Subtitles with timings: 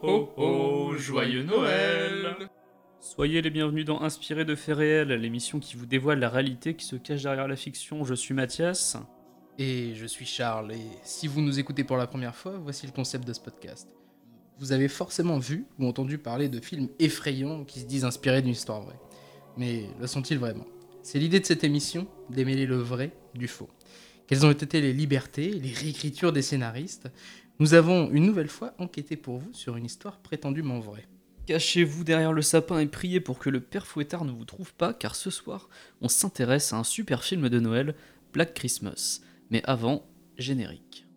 [0.00, 2.48] Ho ho ho, joyeux Noël
[3.00, 6.84] Soyez les bienvenus dans Inspiré de faits réels, l'émission qui vous dévoile la réalité qui
[6.84, 8.04] se cache derrière la fiction.
[8.04, 8.96] Je suis Mathias.
[9.58, 12.92] Et je suis Charles, et si vous nous écoutez pour la première fois, voici le
[12.92, 13.88] concept de ce podcast.
[14.60, 18.52] Vous avez forcément vu ou entendu parler de films effrayants qui se disent inspirés d'une
[18.52, 19.00] histoire vraie.
[19.56, 20.66] Mais le sont-ils vraiment?
[21.02, 23.68] C'est l'idée de cette émission, démêler le vrai du faux.
[24.28, 27.10] Quelles ont été les libertés, les réécritures des scénaristes?
[27.60, 31.08] Nous avons une nouvelle fois enquêté pour vous sur une histoire prétendument vraie.
[31.46, 34.94] Cachez-vous derrière le sapin et priez pour que le père Fouettard ne vous trouve pas,
[34.94, 35.68] car ce soir,
[36.00, 37.96] on s'intéresse à un super film de Noël,
[38.32, 39.22] Black Christmas.
[39.50, 41.07] Mais avant, générique.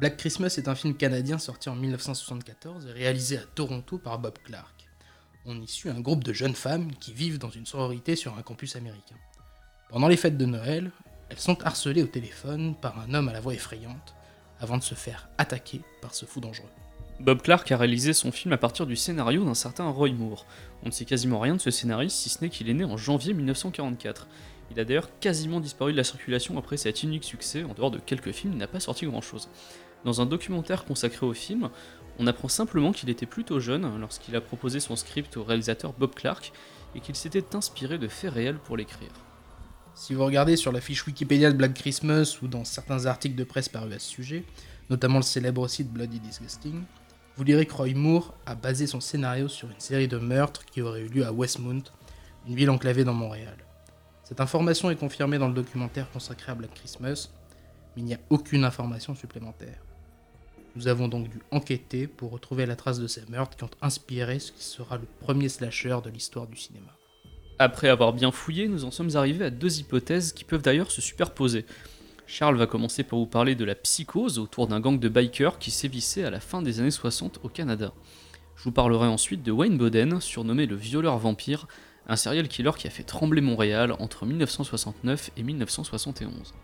[0.00, 4.38] Black Christmas est un film canadien sorti en 1974 et réalisé à Toronto par Bob
[4.42, 4.88] Clark.
[5.44, 8.40] On y suit un groupe de jeunes femmes qui vivent dans une sororité sur un
[8.40, 9.16] campus américain.
[9.90, 10.90] Pendant les fêtes de Noël,
[11.28, 14.14] elles sont harcelées au téléphone par un homme à la voix effrayante
[14.58, 16.70] avant de se faire attaquer par ce fou dangereux.
[17.18, 20.46] Bob Clark a réalisé son film à partir du scénario d'un certain Roy Moore.
[20.82, 22.96] On ne sait quasiment rien de ce scénariste si ce n'est qu'il est né en
[22.96, 24.28] janvier 1944.
[24.70, 27.98] Il a d'ailleurs quasiment disparu de la circulation après cet unique succès, en dehors de
[27.98, 29.50] quelques films, il n'a pas sorti grand chose.
[30.04, 31.70] Dans un documentaire consacré au film,
[32.18, 36.14] on apprend simplement qu'il était plutôt jeune lorsqu'il a proposé son script au réalisateur Bob
[36.14, 36.52] Clark
[36.94, 39.12] et qu'il s'était inspiré de faits réels pour l'écrire.
[39.94, 43.44] Si vous regardez sur la fiche Wikipédia de Black Christmas ou dans certains articles de
[43.44, 44.44] presse parus à ce sujet,
[44.88, 46.82] notamment le célèbre site Bloody Disgusting,
[47.36, 50.80] vous lirez que Roy Moore a basé son scénario sur une série de meurtres qui
[50.80, 51.84] auraient eu lieu à Westmount,
[52.46, 53.56] une ville enclavée dans Montréal.
[54.24, 57.30] Cette information est confirmée dans le documentaire consacré à Black Christmas,
[57.96, 59.80] mais il n'y a aucune information supplémentaire.
[60.76, 64.38] Nous avons donc dû enquêter pour retrouver la trace de ces meurtres qui ont inspiré
[64.38, 66.96] ce qui sera le premier slasher de l'histoire du cinéma.
[67.58, 71.00] Après avoir bien fouillé, nous en sommes arrivés à deux hypothèses qui peuvent d'ailleurs se
[71.00, 71.66] superposer.
[72.26, 75.72] Charles va commencer par vous parler de la psychose autour d'un gang de bikers qui
[75.72, 77.92] sévissait à la fin des années 60 au Canada.
[78.56, 81.66] Je vous parlerai ensuite de Wayne Boden, surnommé le violeur vampire,
[82.06, 86.54] un serial killer qui a fait trembler Montréal entre 1969 et 1971.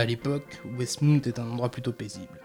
[0.00, 2.40] À l'époque, Westmount est un endroit plutôt paisible.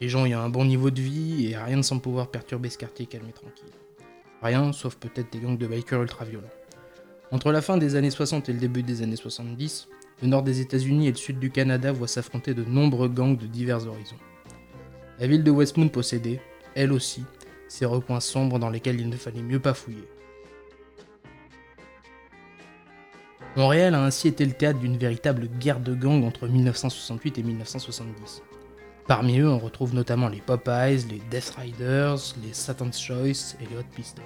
[0.00, 2.68] Les gens y ont un bon niveau de vie et rien ne semble pouvoir perturber
[2.68, 3.70] ce quartier calme et tranquille.
[4.42, 6.50] Rien, sauf peut-être des gangs de bikers ultra violents.
[7.30, 9.86] Entre la fin des années 60 et le début des années 70,
[10.20, 13.46] le nord des États-Unis et le sud du Canada voient s'affronter de nombreux gangs de
[13.46, 14.18] divers horizons.
[15.20, 16.40] La ville de Westmount possédait,
[16.74, 17.22] elle aussi,
[17.68, 20.08] ces recoins sombres dans lesquels il ne fallait mieux pas fouiller.
[23.56, 28.42] Montréal a ainsi été le théâtre d'une véritable guerre de gangs entre 1968 et 1970.
[29.06, 33.76] Parmi eux, on retrouve notamment les Popeyes, les Death Riders, les Satan's Choice et les
[33.76, 34.24] Hot Pistols.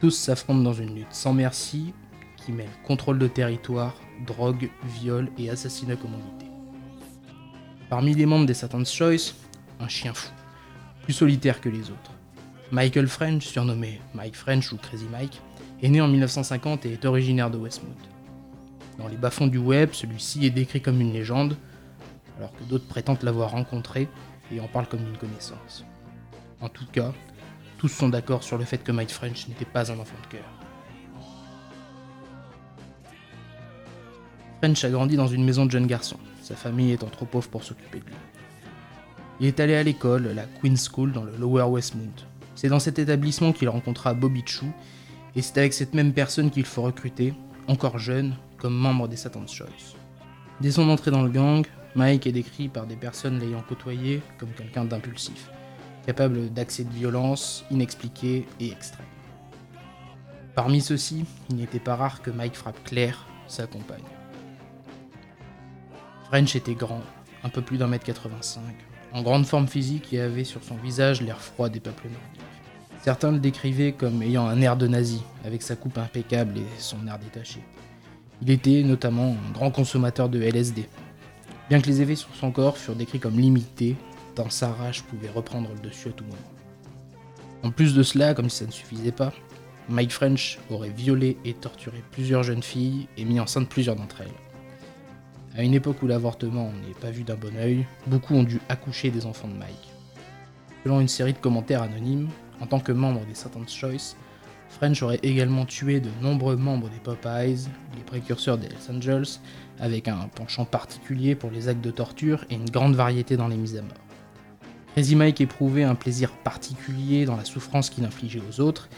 [0.00, 1.92] Tous s'affrontent dans une lutte sans merci
[2.36, 3.94] qui mêle contrôle de territoire,
[4.26, 6.46] drogue, viol et assassinat commandité.
[7.88, 9.34] Parmi les membres des Satan's Choice,
[9.78, 10.30] un chien fou,
[11.04, 12.12] plus solitaire que les autres.
[12.72, 15.40] Michael French, surnommé Mike French ou Crazy Mike,
[15.82, 17.94] est né en 1950 et est originaire de Westmount.
[18.98, 21.56] Dans les bas-fonds du web, celui-ci est décrit comme une légende,
[22.38, 24.08] alors que d'autres prétendent l'avoir rencontré
[24.52, 25.84] et en parlent comme d'une connaissance.
[26.60, 27.12] En tout cas,
[27.78, 30.44] tous sont d'accord sur le fait que Mike French n'était pas un enfant de cœur.
[34.60, 37.62] French a grandi dans une maison de jeunes garçons, sa famille étant trop pauvre pour
[37.62, 38.14] s'occuper de lui.
[39.38, 42.26] Il est allé à l'école, la Queen's School, dans le Lower Westmount.
[42.56, 44.66] C'est dans cet établissement qu'il rencontra Bobby Chou,
[45.38, 47.32] et c'est avec cette même personne qu'il faut recruter,
[47.68, 49.94] encore jeune, comme membre des Satan's Choice.
[50.60, 51.64] Dès son entrée dans le gang,
[51.94, 55.48] Mike est décrit par des personnes l'ayant côtoyé comme quelqu'un d'impulsif,
[56.04, 59.06] capable d'accès de violence inexpliqués et extrêmes.
[60.56, 64.02] Parmi ceux-ci, il n'était pas rare que Mike frappe Claire, sa compagne.
[66.24, 67.02] French était grand,
[67.44, 68.60] un peu plus d'un mètre 85,
[69.12, 72.47] en grande forme physique et avait sur son visage l'air froid des peuples nordiques.
[73.02, 77.06] Certains le décrivaient comme ayant un air de nazi, avec sa coupe impeccable et son
[77.06, 77.60] air détaché.
[78.42, 80.88] Il était notamment un grand consommateur de LSD.
[81.68, 83.96] Bien que les effets sur son corps furent décrits comme limités,
[84.34, 86.36] tant sa rage pouvait reprendre le dessus à tout moment.
[87.62, 89.32] En plus de cela, comme si ça ne suffisait pas,
[89.88, 94.28] Mike French aurait violé et torturé plusieurs jeunes filles et mis enceinte plusieurs d'entre elles.
[95.56, 99.10] À une époque où l'avortement n'est pas vu d'un bon oeil, beaucoup ont dû accoucher
[99.10, 99.88] des enfants de Mike.
[100.84, 102.28] Selon une série de commentaires anonymes,
[102.60, 104.16] En tant que membre des Satan's Choice,
[104.68, 109.40] French aurait également tué de nombreux membres des Popeyes, les précurseurs des Hells Angels,
[109.80, 113.56] avec un penchant particulier pour les actes de torture et une grande variété dans les
[113.56, 113.92] mises à mort.
[114.92, 118.88] Crazy Mike éprouvait un plaisir particulier dans la souffrance qu'il infligeait aux autres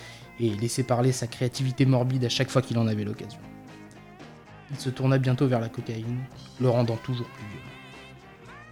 [0.41, 3.41] et laissait parler sa créativité morbide à chaque fois qu'il en avait l'occasion.
[4.71, 6.21] Il se tourna bientôt vers la cocaïne,
[6.61, 7.70] le rendant toujours plus violent.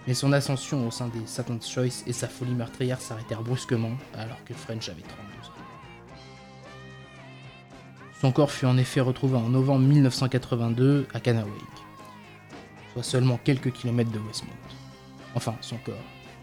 [0.09, 4.43] Mais son ascension au sein des Satan's Choice et sa folie meurtrière s'arrêtèrent brusquement alors
[4.47, 5.53] que French avait 32 ans.
[8.19, 11.53] Son corps fut en effet retrouvé en novembre 1982 à Kanawake,
[12.95, 14.55] soit seulement quelques kilomètres de Westmount.
[15.35, 15.95] Enfin, son corps.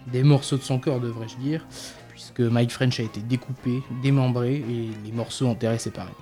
[0.06, 1.66] Des morceaux de son corps, devrais-je dire,
[2.10, 6.14] puisque Mike French a été découpé, démembré et les morceaux enterrés séparément.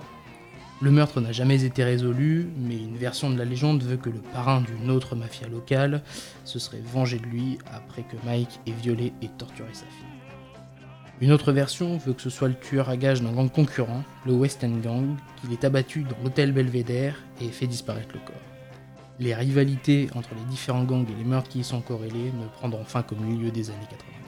[0.84, 4.18] Le meurtre n'a jamais été résolu, mais une version de la légende veut que le
[4.18, 6.02] parrain d'une autre mafia locale
[6.44, 10.04] se serait vengé de lui après que Mike ait violé et torturé sa fille.
[11.22, 14.34] Une autre version veut que ce soit le tueur à gage d'un gang concurrent, le
[14.34, 18.36] West End Gang, qu'il ait abattu dans l'hôtel Belvedere et ait fait disparaître le corps.
[19.20, 22.84] Les rivalités entre les différents gangs et les meurtres qui y sont corrélés ne prendront
[22.84, 24.23] fin qu'au milieu des années 90.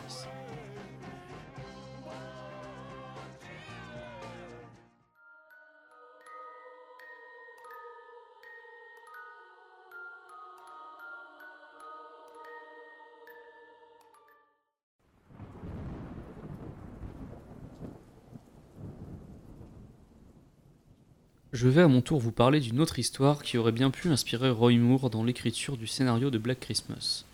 [21.57, 24.51] Je vais à mon tour vous parler d'une autre histoire qui aurait bien pu inspirer
[24.51, 27.25] Roy Moore dans l'écriture du scénario de Black Christmas.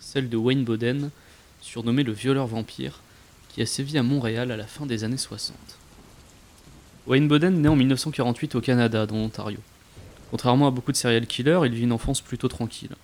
[0.00, 1.10] Celle de Wayne Boden,
[1.60, 2.98] surnommé le violeur vampire,
[3.48, 5.56] qui a sévi à Montréal à la fin des années 60.
[7.06, 9.60] Wayne Boden naît en 1948 au Canada, dans l'Ontario.
[10.32, 12.96] Contrairement à beaucoup de serial killers, il vit une enfance plutôt tranquille.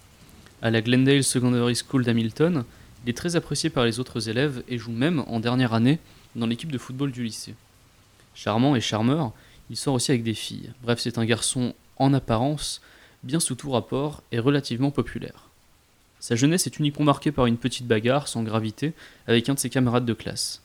[0.63, 2.65] À la Glendale Secondary School d'Hamilton,
[3.05, 6.01] il est très apprécié par les autres élèves et joue même, en dernière année,
[6.35, 7.55] dans l'équipe de football du lycée.
[8.35, 9.33] Charmant et charmeur,
[9.71, 10.73] il sort aussi avec des filles.
[10.83, 12.81] Bref, c'est un garçon en apparence,
[13.23, 15.49] bien sous tout rapport et relativement populaire.
[16.21, 18.93] Sa jeunesse est uniquement marquée par une petite bagarre sans gravité
[19.27, 20.63] avec un de ses camarades de classe.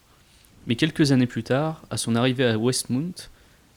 [0.68, 3.30] Mais quelques années plus tard, à son arrivée à Westmount,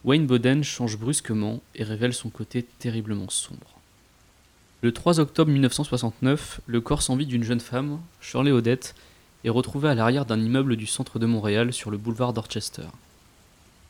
[0.05, 3.79] Wayne Boden change brusquement et révèle son côté terriblement sombre.
[4.82, 8.94] Le 3 octobre 1969, le corps sans vie d'une jeune femme, Shirley Odette,
[9.44, 12.88] est retrouvé à l'arrière d'un immeuble du centre de Montréal sur le boulevard Dorchester.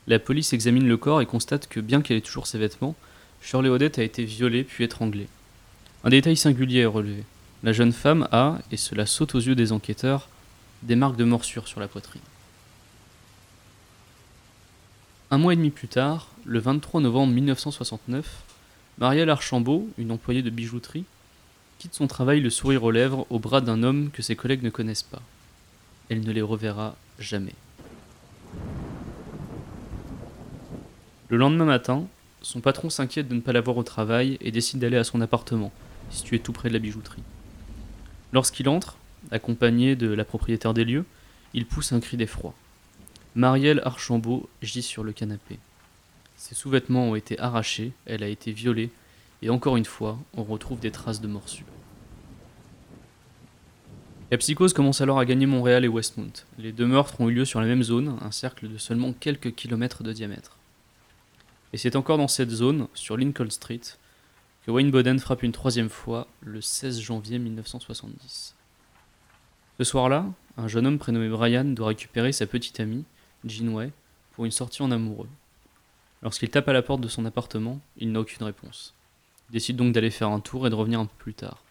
[0.06, 2.94] La police examine le corps et constate que bien qu'elle ait toujours ses vêtements,
[3.40, 5.28] Shirley Odette a été violée puis étranglée.
[6.04, 7.24] Un détail singulier est relevé.
[7.62, 10.28] La jeune femme a, et cela saute aux yeux des enquêteurs,
[10.82, 12.20] des marques de morsure sur la poitrine.
[15.30, 18.42] Un mois et demi plus tard, le 23 novembre 1969,
[18.98, 21.06] Marielle Archambault, une employée de bijouterie,
[21.78, 24.70] quitte son travail le sourire aux lèvres au bras d'un homme que ses collègues ne
[24.70, 25.22] connaissent pas.
[26.10, 27.54] Elle ne les reverra jamais.
[31.30, 32.06] Le lendemain matin,
[32.42, 35.22] son patron s'inquiète de ne pas la voir au travail et décide d'aller à son
[35.22, 35.72] appartement,
[36.10, 37.22] situé tout près de la bijouterie.
[38.34, 38.98] Lorsqu'il entre,
[39.30, 41.06] accompagné de la propriétaire des lieux,
[41.54, 42.52] il pousse un cri d'effroi.
[43.34, 45.58] Marielle Archambault gît sur le canapé.
[46.36, 48.90] Ses sous-vêtements ont été arrachés, elle a été violée,
[49.40, 51.64] et encore une fois, on retrouve des traces de morsure.
[54.30, 56.44] La psychose commence alors à gagner Montréal et Westmount.
[56.58, 59.54] Les deux meurtres ont eu lieu sur la même zone, un cercle de seulement quelques
[59.54, 60.58] kilomètres de diamètre.
[61.74, 63.80] Et c'est encore dans cette zone, sur Lincoln Street,
[64.64, 68.54] que Wayne Boden frappe une troisième fois le 16 janvier 1970.
[69.78, 70.24] Ce soir-là,
[70.56, 73.04] un jeune homme prénommé Brian doit récupérer sa petite amie,
[73.42, 73.90] Way,
[74.34, 75.28] pour une sortie en amoureux.
[76.22, 78.94] Lorsqu'il tape à la porte de son appartement, il n'a aucune réponse.
[79.50, 81.64] Il décide donc d'aller faire un tour et de revenir un peu plus tard.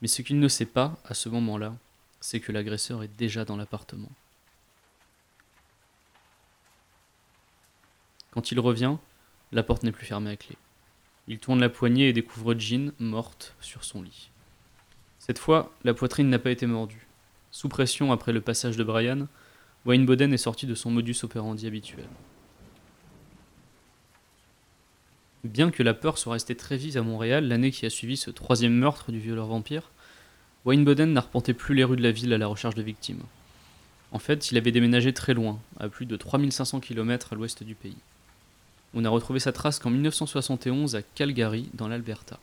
[0.00, 1.74] Mais ce qu'il ne sait pas, à ce moment-là,
[2.18, 4.10] c'est que l'agresseur est déjà dans l'appartement.
[8.30, 8.96] Quand il revient,
[9.54, 10.56] la porte n'est plus fermée à clé.
[11.28, 14.30] Il tourne la poignée et découvre Jean morte sur son lit.
[15.18, 17.06] Cette fois, la poitrine n'a pas été mordue.
[17.50, 19.26] Sous pression après le passage de Brian,
[19.86, 22.06] Wayne Boden est sorti de son modus operandi habituel.
[25.44, 28.30] Bien que la peur soit restée très vive à Montréal l'année qui a suivi ce
[28.30, 29.90] troisième meurtre du violeur vampire,
[30.64, 33.22] Wayne Boden n'arpentait plus les rues de la ville à la recherche de victimes.
[34.10, 37.74] En fait, il avait déménagé très loin, à plus de 3500 km à l'ouest du
[37.74, 37.96] pays.
[38.94, 42.38] On a retrouvé sa trace qu'en 1971 à Calgary, dans l'Alberta.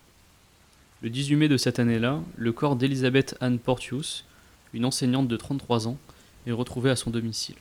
[1.01, 4.25] Le 18 mai de cette année-là, le corps d'Elizabeth Anne Portius,
[4.73, 5.97] une enseignante de 33 ans,
[6.45, 7.55] est retrouvé à son domicile.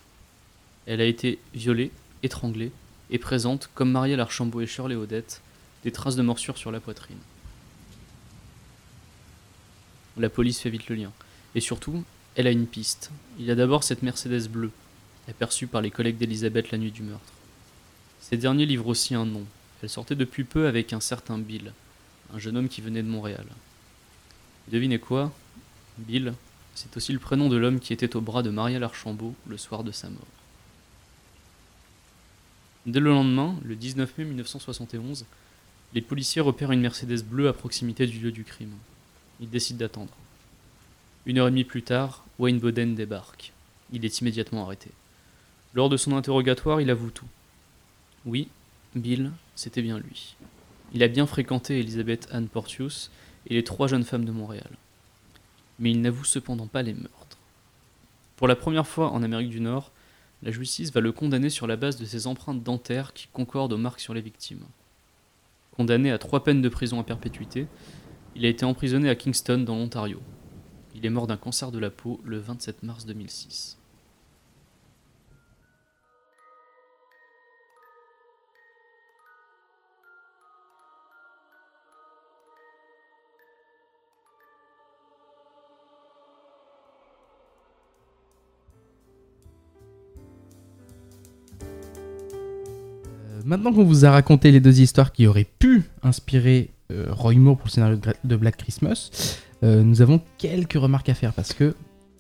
[0.87, 1.93] Elle a été violée,
[2.25, 2.73] étranglée
[3.11, 5.41] et présente, comme Marielle Archambault et Shirley Odette,
[5.85, 7.17] des traces de morsure sur la poitrine.
[10.17, 11.13] La police fait vite le lien.
[11.55, 12.05] Et surtout,
[12.35, 13.11] elle a une piste.
[13.39, 14.73] Il y a d'abord cette Mercedes bleue.
[15.29, 17.33] aperçue par les collègues d'Elisabeth la nuit du meurtre.
[18.31, 19.45] Ces derniers livrent aussi un nom.
[19.83, 21.73] Elle sortait depuis peu avec un certain Bill,
[22.33, 23.45] un jeune homme qui venait de Montréal.
[24.71, 25.33] Devinez quoi?
[25.99, 26.35] Bill,
[26.77, 29.83] c'est aussi le prénom de l'homme qui était au bras de Marielle Archambault le soir
[29.83, 30.21] de sa mort.
[32.87, 35.25] Dès le lendemain, le 19 mai 1971,
[35.93, 38.75] les policiers repèrent une Mercedes bleue à proximité du lieu du crime.
[39.41, 40.15] Ils décident d'attendre.
[41.27, 43.53] Une heure et demie plus tard, Wayne Boden débarque.
[43.93, 44.91] Il est immédiatement arrêté.
[45.75, 47.27] Lors de son interrogatoire, il avoue tout.
[48.27, 48.49] Oui,
[48.95, 50.37] Bill, c'était bien lui.
[50.93, 53.11] Il a bien fréquenté Elizabeth Anne Portius
[53.47, 54.71] et les trois jeunes femmes de Montréal.
[55.79, 57.39] Mais il n'avoue cependant pas les meurtres.
[58.37, 59.91] Pour la première fois en Amérique du Nord,
[60.43, 63.79] la justice va le condamner sur la base de ses empreintes dentaires qui concordent aux
[63.79, 64.65] marques sur les victimes.
[65.73, 67.69] Condamné à trois peines de prison à perpétuité,
[68.37, 70.21] il a été emprisonné à Kingston dans l'Ontario.
[70.95, 73.80] Il est mort d'un cancer de la peau le 27 mars 2006.
[93.61, 97.59] Maintenant qu'on vous a raconté les deux histoires qui auraient pu inspirer euh, Roy Moore
[97.59, 101.75] pour le scénario de, Black Christmas, euh, nous avons quelques remarques à faire parce que,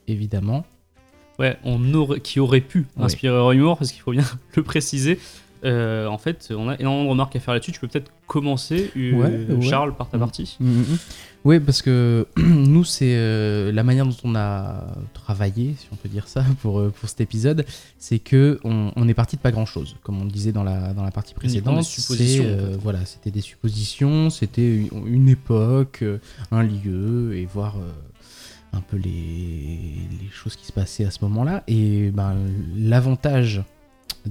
[0.06, 0.66] évidemment,
[1.38, 3.04] Ouais, on aurait, qui aurait pu Ouais.
[3.04, 5.18] inspirer Roy Moore, parce qu'il faut bien le préciser.
[5.64, 7.72] Euh, en fait, on a énormément de remarques à faire là-dessus.
[7.72, 9.62] Tu peux peut-être commencer, euh, Ouais, ouais.
[9.62, 10.22] Charles, par ta Mhm.
[10.22, 10.58] partie.
[11.44, 16.08] Oui, parce que nous, c'est euh, la manière dont on a travaillé, si on peut
[16.08, 17.64] dire ça, pour, pour cet épisode,
[17.98, 20.92] c'est que on, on est parti de pas grand-chose, comme on le disait dans la,
[20.94, 21.82] dans la partie précédente.
[21.84, 22.76] suppositions, c'est, en fait.
[22.82, 26.04] Voilà, c'était des suppositions, c'était une, une époque,
[26.50, 27.76] un lieu, et voir
[28.72, 31.64] un peu les, les choses qui se passaient à ce moment-là.
[31.66, 32.34] Et ben,
[32.76, 33.62] l'avantage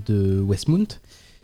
[0.08, 0.88] de Westmount,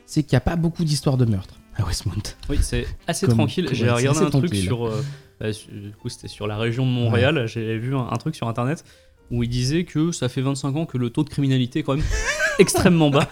[0.05, 2.21] c'est qu'il n'y a pas beaucoup d'histoires de meurtre à Westmount.
[2.49, 3.67] Oui, c'est assez Comme- tranquille.
[3.71, 4.87] J'ai regardé un truc sur.
[4.87, 5.03] euh,
[5.39, 7.45] bah, du coup, c'était sur la région de Montréal.
[7.47, 8.83] J'ai vu un, un truc sur internet
[9.31, 11.95] où il disait que ça fait 25 ans que le taux de criminalité est quand
[11.95, 12.05] même
[12.59, 13.27] extrêmement bas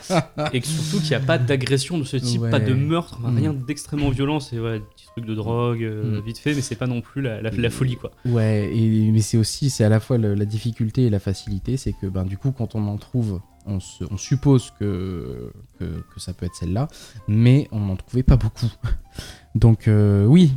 [0.51, 2.49] et que surtout qu'il n'y a pas d'agression de ce type, Ouais.
[2.49, 3.37] pas de meurtre, enfin, Mm.
[3.37, 4.39] rien d'extrêmement violent.
[4.41, 6.25] C'est ouais, des petits trucs de drogue, euh, Mm.
[6.25, 8.11] vite fait, mais c'est pas non plus la, la- la folie quoi.
[8.25, 11.77] Ouais, et, mais c'est aussi, c'est à la fois le- la difficulté et la facilité,
[11.77, 15.85] c'est que ben, du coup, quand on en trouve, on, se- on suppose que, que,
[15.85, 16.87] que ça peut être celle-là,
[17.27, 18.71] mais on n'en trouvait pas beaucoup.
[19.55, 20.51] Donc euh, oui,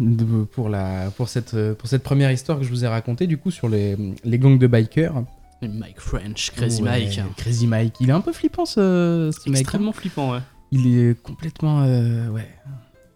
[0.52, 3.50] pour, la, pour, cette, pour cette première histoire que je vous ai racontée, du coup,
[3.50, 5.22] sur les, les gangs de bikers.
[5.62, 7.20] Mike French, Crazy Ouais, Mike.
[7.36, 9.56] Crazy Mike, il est un peu flippant ce, ce mec.
[9.56, 9.60] hein.
[9.60, 10.40] Extrêmement flippant, ouais.
[10.72, 11.82] Il est complètement...
[11.82, 12.48] euh, ouais,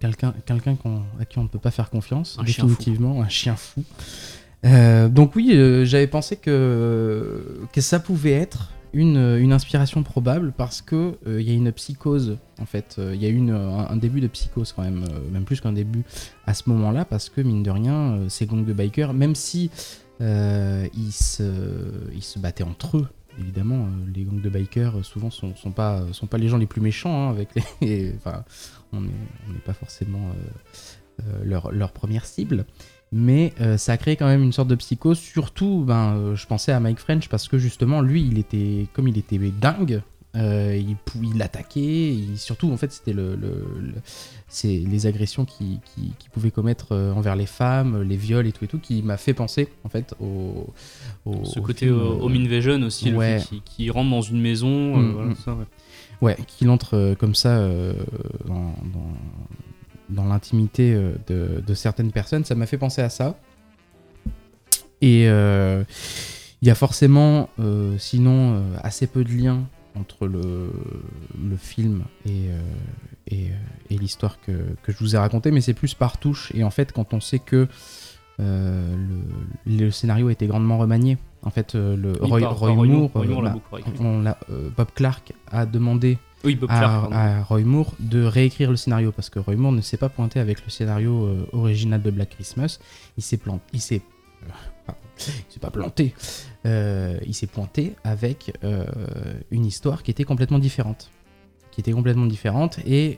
[0.00, 0.32] quelqu'un
[1.20, 3.82] à qui on ne peut pas faire confiance, Un chien définitivement, un chien fou.
[4.64, 10.52] Euh, donc oui, euh, j'avais pensé que, que ça pouvait être une, une inspiration probable
[10.56, 13.50] parce que euh, il y a une psychose en fait, Euh, il y a eu
[13.50, 16.04] un, début de psychose quand même, euh, même plus qu'un début
[16.46, 19.70] à ce moment-là parce que mine de rien, euh, ces gangs de bikers, même si
[20.20, 21.42] euh, ils, se,
[22.14, 23.08] ils se battaient entre eux.
[23.38, 26.58] Évidemment, euh, les gangs de bikers euh, souvent sont, sont pas sont pas les gens
[26.58, 27.48] les plus méchants hein, avec
[27.80, 28.44] les, enfin,
[28.92, 32.66] on n'est pas forcément euh, euh, leur première cible.
[33.12, 35.18] Mais euh, ça a créé quand même une sorte de psychose.
[35.18, 39.08] Surtout, ben, euh, je pensais à Mike French parce que justement, lui, il était, comme
[39.08, 40.02] il était dingue,
[40.36, 42.14] euh, il, il attaquait.
[42.14, 43.94] il- surtout, en fait, c'était le, le- le-
[44.46, 48.64] c'est les agressions qu'il qui, qui pouvait commettre envers les femmes, les viols et tout
[48.64, 50.72] et tout, qui m'a fait penser en fait au,
[51.26, 54.40] au- Ce au côté film, home invasion aussi, le fait qu'il qu'il rentre dans une
[54.40, 55.36] maison, Mm, voilà, mm.
[55.44, 55.64] ça, ouais.
[56.22, 57.58] Ouais, qu'il entre comme ça
[58.46, 59.10] dans, dans,
[60.10, 63.38] dans l'intimité euh, de, de certaines personnes, ça m'a fait penser à ça.
[65.00, 65.82] Et euh,
[66.62, 69.66] il y a forcément, euh, sinon, assez peu de liens
[69.98, 70.70] entre le,
[71.42, 72.46] le film et,
[73.28, 73.48] et,
[73.90, 74.52] et l'histoire que,
[74.82, 76.52] que je vous ai racontée, mais c'est plus par touche.
[76.54, 77.66] Et en fait, quand on sait que
[78.40, 78.96] euh,
[79.66, 82.68] le, le scénario a été grandement remanié, en fait, euh, le Oui, Roy, par- Roy
[82.68, 86.78] par Moore, Roy Moore euh, l'a bah, l'a- Bob Clark a demandé Oui, Bob à,
[86.78, 90.08] Clark, à Roy Moore de réécrire le scénario parce que Roy Moore ne s'est pas
[90.08, 92.78] pointé avec le scénario euh, original de Black Christmas.
[93.16, 93.62] Il s'est planté.
[93.72, 94.02] Il s'est.
[94.48, 96.14] euh, il s'est pas planté.
[96.66, 98.84] Euh, il s'est pointé avec euh,
[99.50, 101.10] une histoire qui était complètement différente.
[101.70, 103.16] Qui était complètement différente et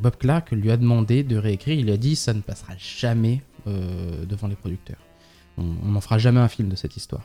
[0.00, 1.78] Bob Clark lui a demandé de réécrire.
[1.78, 4.96] Il lui a dit ça ne passera jamais devant les producteurs.
[5.58, 7.20] On n'en fera jamais un film de cette histoire.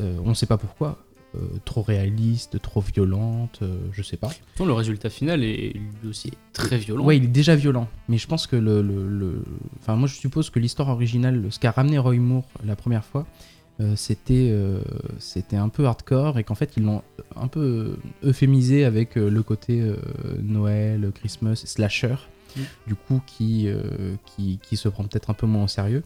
[0.00, 0.98] On ne sait pas pourquoi.
[1.36, 4.28] Euh, trop réaliste, trop violente, euh, je sais pas.
[4.28, 7.04] Pourtant, le résultat final est lui aussi très violent.
[7.04, 9.44] Ouais, il est déjà violent, mais je pense que le, le, le-
[9.80, 13.26] enfin moi je suppose que l'histoire originale, ce qu'a ramené Roy Moore la première fois,
[13.80, 14.80] euh, c'était euh,
[15.18, 17.02] c'était un peu hardcore et qu'en fait ils l'ont
[17.34, 19.82] un peu euphémisé avec euh, le côté
[20.42, 22.16] Noël, Christmas, slasher,
[22.56, 22.60] Mm.
[22.86, 23.68] du coup qui,
[24.24, 26.02] qui, qui se prend peut-être un peu moins au sérieux.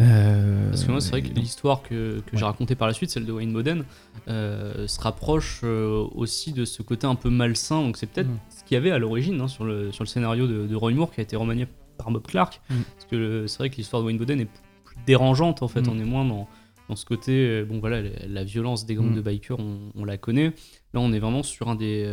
[0.00, 3.10] Euh, Parce que moi, c'est vrai que l'histoire que, que j'ai racontée par la suite,
[3.10, 3.84] celle de Wayne Boden,
[4.28, 7.82] euh, se rapproche euh, aussi de ce côté un peu malsain.
[7.82, 8.38] Donc, c'est peut-être Mm.
[8.48, 10.92] ce qu'il y avait à l'origine hein, sur, le, sur le scénario de, de Roy
[10.92, 11.66] Moore qui a été remanié
[11.98, 12.60] par Bob Clark.
[12.70, 12.74] Mm.
[12.96, 14.48] Parce que c'est vrai que l'histoire de Wayne Boden est
[14.84, 15.82] plus dérangeante en fait.
[15.82, 15.90] Mm.
[15.90, 16.48] On est moins dans,
[16.88, 20.16] dans ce côté, bon voilà, la, la violence des gangs de bikers, on, on la
[20.16, 20.52] connaît.
[20.94, 22.08] Là, on est vraiment sur un des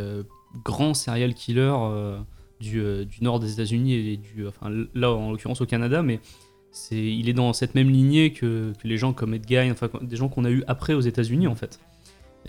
[0.64, 1.74] grands serial killers
[2.60, 6.20] du, du nord des États-Unis et du, enfin là en l'occurrence au Canada, mais
[6.70, 9.88] c'est, il est dans cette même lignée que, que les gens comme Ed Gein, enfin
[10.02, 11.80] des gens qu'on a eu après aux États-Unis en fait.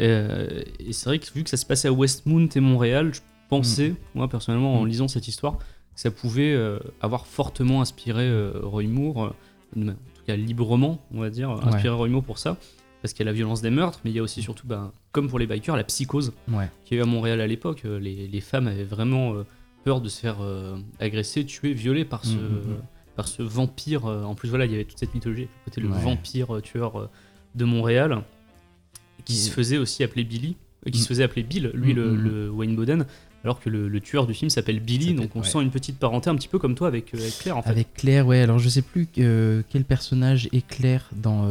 [0.02, 3.22] Euh, et c'est vrai que vu que ça se passait à Westmount et Montréal, je
[3.50, 4.88] pensais, moi personnellement, en Mm.
[4.88, 5.64] lisant cette histoire, que
[5.96, 9.18] ça pouvait euh, avoir fortement inspiré euh, Roy Moore,
[9.76, 9.94] en tout
[10.28, 12.58] cas librement, on va dire, inspiré Roy Moore pour ça,
[13.02, 14.92] parce qu'il y a la violence des meurtres, mais il y a aussi surtout, ben,
[15.12, 16.70] comme pour les bikers, la psychose Ouais.
[16.86, 17.84] qu'il y a eu à Montréal à l'époque.
[17.84, 19.34] Les, les femmes avaient vraiment
[19.84, 20.38] peur de se faire
[21.00, 22.82] agresser, tuer, violer par ce, Mm, mm, mm.
[23.20, 24.06] Par ce vampire.
[24.06, 26.02] euh, en plus, voilà, il y avait toute cette mythologie, le côté le Ouais.
[26.02, 27.10] vampire euh, tueur euh,
[27.54, 28.22] de Montréal,
[29.26, 29.36] qui Mm.
[29.36, 30.56] se faisait aussi appeler Billy,
[30.88, 31.02] euh, qui Mm.
[31.02, 33.06] se faisait appeler Bill, lui, Mm, le, le Wayne Boden,
[33.44, 35.46] alors que le, le tueur du film s'appelle Billy, donc on ouais.
[35.46, 37.70] sent une petite parenté un petit peu comme toi avec, euh, avec Claire en fait.
[37.70, 38.40] Avec Claire, ouais.
[38.40, 41.44] Alors je sais plus quel personnage est Claire dans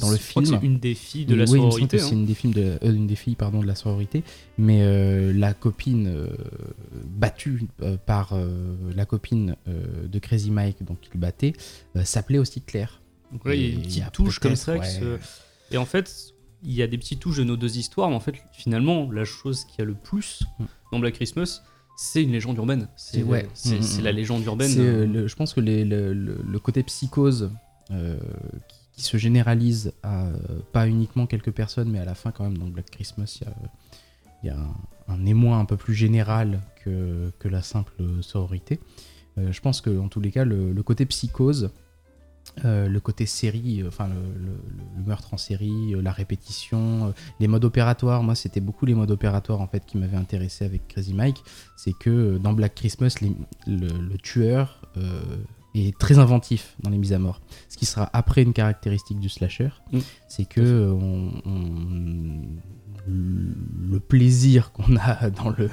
[0.00, 0.44] dans le film.
[0.46, 1.96] C'est une des filles de la Oui, sororité.
[1.96, 2.12] que c'est hein.
[2.18, 4.22] une des films de, euh, une des filles pardon de la sororité,
[4.58, 6.28] mais euh, la copine euh,
[7.06, 7.66] battue
[8.06, 8.34] par
[8.94, 11.52] la copine de Crazy Mike, donc il battait,
[12.04, 13.00] s'appelait aussi Claire.
[13.32, 14.74] Donc là, il y a une petite touche comme ça.
[14.74, 14.86] qui ouais.
[14.90, 18.16] se- Et en fait, il y a des petites touches de nos deux histoires, mais
[18.16, 20.64] en fait, finalement, la chose qui a le plus Mm.
[20.92, 21.62] dans Black Christmas,
[21.96, 22.88] c'est une légende urbaine.
[22.96, 23.48] C'est ouais.
[23.54, 24.74] c'est- Mm, mm, la légende urbaine.
[25.12, 27.50] Le- je pense que les- le, le- le côté psychose
[27.90, 28.16] euh,
[28.68, 30.32] qui, qui se généralise à euh,
[30.72, 33.40] pas uniquement quelques personnes, mais à la fin quand même dans Black Christmas,
[34.42, 34.56] il y a,
[35.08, 38.80] un, émoi un peu plus général que, que la simple sororité.
[39.38, 41.70] Euh, je pense que en tous les cas, le, côté psychose,
[42.64, 48.22] euh, le côté série, enfin le, meurtre en série, la répétition, les modes opératoires.
[48.22, 51.42] Moi, c'était beaucoup les modes opératoires en fait qui m'avaient intéressé avec Crazy Mike.
[51.76, 53.34] C'est que dans Black Christmas, les-
[53.66, 54.80] le, tueur
[55.74, 57.40] est très inventif dans les mises à mort.
[57.68, 59.98] Ce qui sera après une caractéristique du slasher, Mm.
[60.28, 62.42] c'est que euh, on, on-
[63.06, 65.68] le plaisir qu'on a dans le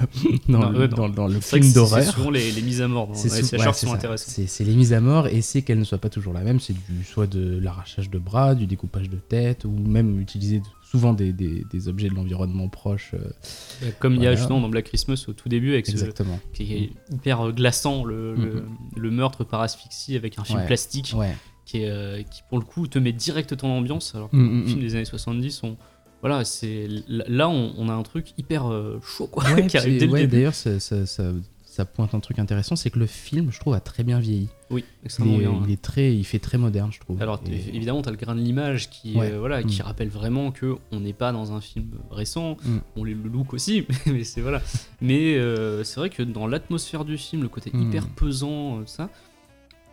[0.49, 2.03] dans, Non, le, ouais, dans- dans le film d'horreur.
[2.03, 5.41] C'est souvent les, les mises à mort C'est ouais, c'est les mises à mort et
[5.41, 6.59] c'est qu'elles ne soient pas toujours la même.
[6.59, 10.61] C'est du soit de l'arrachage de bras, du découpage de tête ou même utiliser
[10.91, 13.11] souvent des, des- des objets de l'environnement proche.
[13.13, 16.37] euh, Comme il y a justement dans Black Christmas au tout début, avec ce, exactement.
[16.53, 18.63] qui est hyper euh, glaçant, le, le- Mhm.
[18.97, 20.65] le meurtre par asphyxie avec un film Ouais.
[20.67, 21.33] plastique Ouais.
[21.65, 24.13] qui, est, euh, qui, pour le coup, te met direct dans l'ambiance.
[24.15, 25.77] Alors que Mm, les films des années 70 sont.
[26.21, 29.97] Voilà, c'est là on, on a un truc hyper euh, chaud quoi, Ouais, qui arrive
[29.99, 30.27] dès ouais.
[30.27, 31.31] D'ailleurs, ça, ça- ça-
[31.71, 34.49] ça pointe un truc intéressant, c'est que le film, je trouve, a très bien vieilli.
[34.71, 35.61] Oui, Il extrêmement est, bien.
[35.65, 37.21] il est très, il fait très moderne, je trouve.
[37.21, 39.31] Alors Et- évidemment, tu as le grain de l'image qui, Ouais.
[39.31, 39.85] euh, voilà, qui Mm.
[39.85, 42.57] rappelle vraiment que on n'est pas dans un film récent.
[42.65, 42.77] Mm.
[42.97, 44.61] On le look aussi, mais c'est voilà.
[44.99, 47.83] Mais euh, c'est vrai que dans l'atmosphère du film, le côté Mm.
[47.87, 49.09] hyper pesant, euh, ça,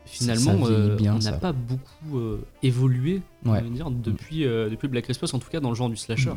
[0.05, 2.21] finalement, ça vieillit euh, bien, on n'a pas beaucoup
[2.63, 5.97] évolué, on va dire, depuis, depuis Black Christmas, en tout cas dans le genre du
[5.97, 6.33] slasher.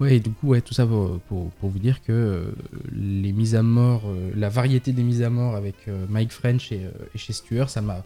[0.00, 2.52] Ouais, et du coup, ouais, tout ça pour, pour, pour vous dire que euh,
[2.92, 6.70] les mises à mort, euh, la variété des mises à mort avec euh, Mike French
[6.70, 6.82] et,
[7.14, 8.04] et chez Stewart, ça m'a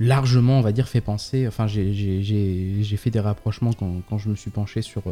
[0.00, 1.46] largement, on va dire, fait penser.
[1.46, 5.02] Enfin, j'ai- fait des rapprochements quand, quand je me suis penché sur,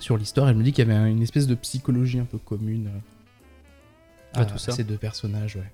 [0.00, 2.24] sur l'histoire et je me dis qu'il y avait un- une espèce de psychologie un
[2.24, 2.88] peu commune
[4.36, 4.72] euh, À tout ça.
[4.72, 5.56] ces deux personnages.
[5.56, 5.70] Ouais.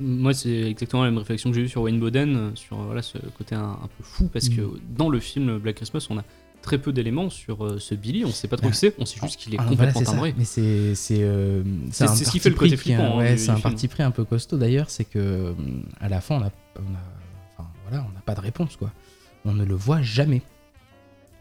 [0.00, 3.18] Moi, c'est exactement la même réflexion que j'ai eue sur Wayne Boden, sur voilà, ce
[3.38, 4.80] côté un, un peu fou, parce que Mm.
[4.96, 6.24] dans le film Black Christmas, on a
[6.64, 9.04] très peu d'éléments sur euh, ce Billy, on sait pas trop Bah, qui c'est, on
[9.06, 10.34] sait juste qu'il est voilà, complètement timbré.
[10.36, 13.38] Mais c'est c'est euh, C'est- ce qui parti fait le côté flippant, hein, ouais, du-
[13.38, 13.62] c'est du un film.
[13.62, 15.52] parti pris un peu costaud d'ailleurs, c'est que euh,
[16.00, 18.90] à la fin on a, on a, enfin, voilà, on n'a pas de réponse quoi.
[19.44, 20.42] On ne le voit jamais.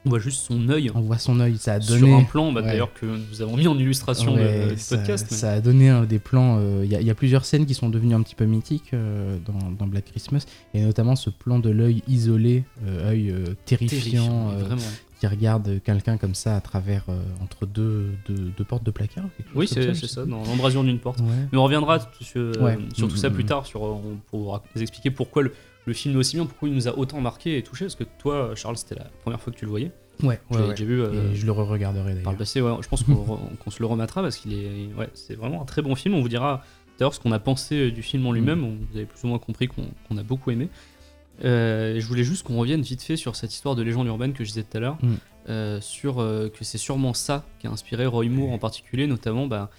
[0.06, 2.14] On voit juste son œil On voit son œil, ça a sur donné.
[2.14, 2.68] un plan, bah, ouais.
[2.68, 5.28] d'ailleurs que nous avons mis en illustration de- Ouais, du ça, podcast.
[5.32, 6.58] mais- ça a donné un des plans.
[6.60, 8.44] euh, Il y, a- il y a plusieurs scènes qui sont devenues un petit peu
[8.44, 13.34] mythiques euh, dans, dans Black Christmas, et notamment ce plan de l'œil isolé, euh, œil
[13.64, 14.52] terrifiant, terrifiant.
[15.24, 19.24] Qui regarde quelqu'un comme ça à travers euh, entre deux, deux, deux portes de placard.
[19.56, 21.22] Oui, c'est ça, dans l'embrasure d'une porte.
[21.22, 21.28] Ouais.
[21.50, 22.78] Mais on reviendra sur, euh, Ouais.
[22.94, 25.54] sur tout ça Mm, plus mm, tard, sur, euh, on- pour vous expliquer pourquoi le,
[25.86, 28.04] le film est aussi bien, pourquoi il nous a autant marqué et touché, parce que
[28.20, 29.92] toi, Charles, c'était la première fois que tu le voyais.
[30.24, 32.36] Ouais, ouais, déjà vu euh, Et je le re-regarderai d'ailleurs.
[32.36, 33.04] passé, je pense
[33.64, 36.16] qu'on se le remettra parce qu'il est, ouais, c'est vraiment un très bon film.
[36.16, 36.64] On vous dira
[37.00, 38.64] d'ailleurs ce qu'on a pensé du film en lui-même.
[38.66, 40.68] On- Vous avez plus ou moins compris qu'on qu'on a beaucoup aimé.
[41.44, 44.44] Euh, je voulais juste qu'on revienne vite fait sur cette histoire de légende urbaine que
[44.44, 45.14] je disais tout à l'heure, Mm.
[45.50, 49.48] euh, sur euh, que c'est sûrement ça qui a inspiré Roy Moore en particulier, notamment
[49.48, 49.70] bah,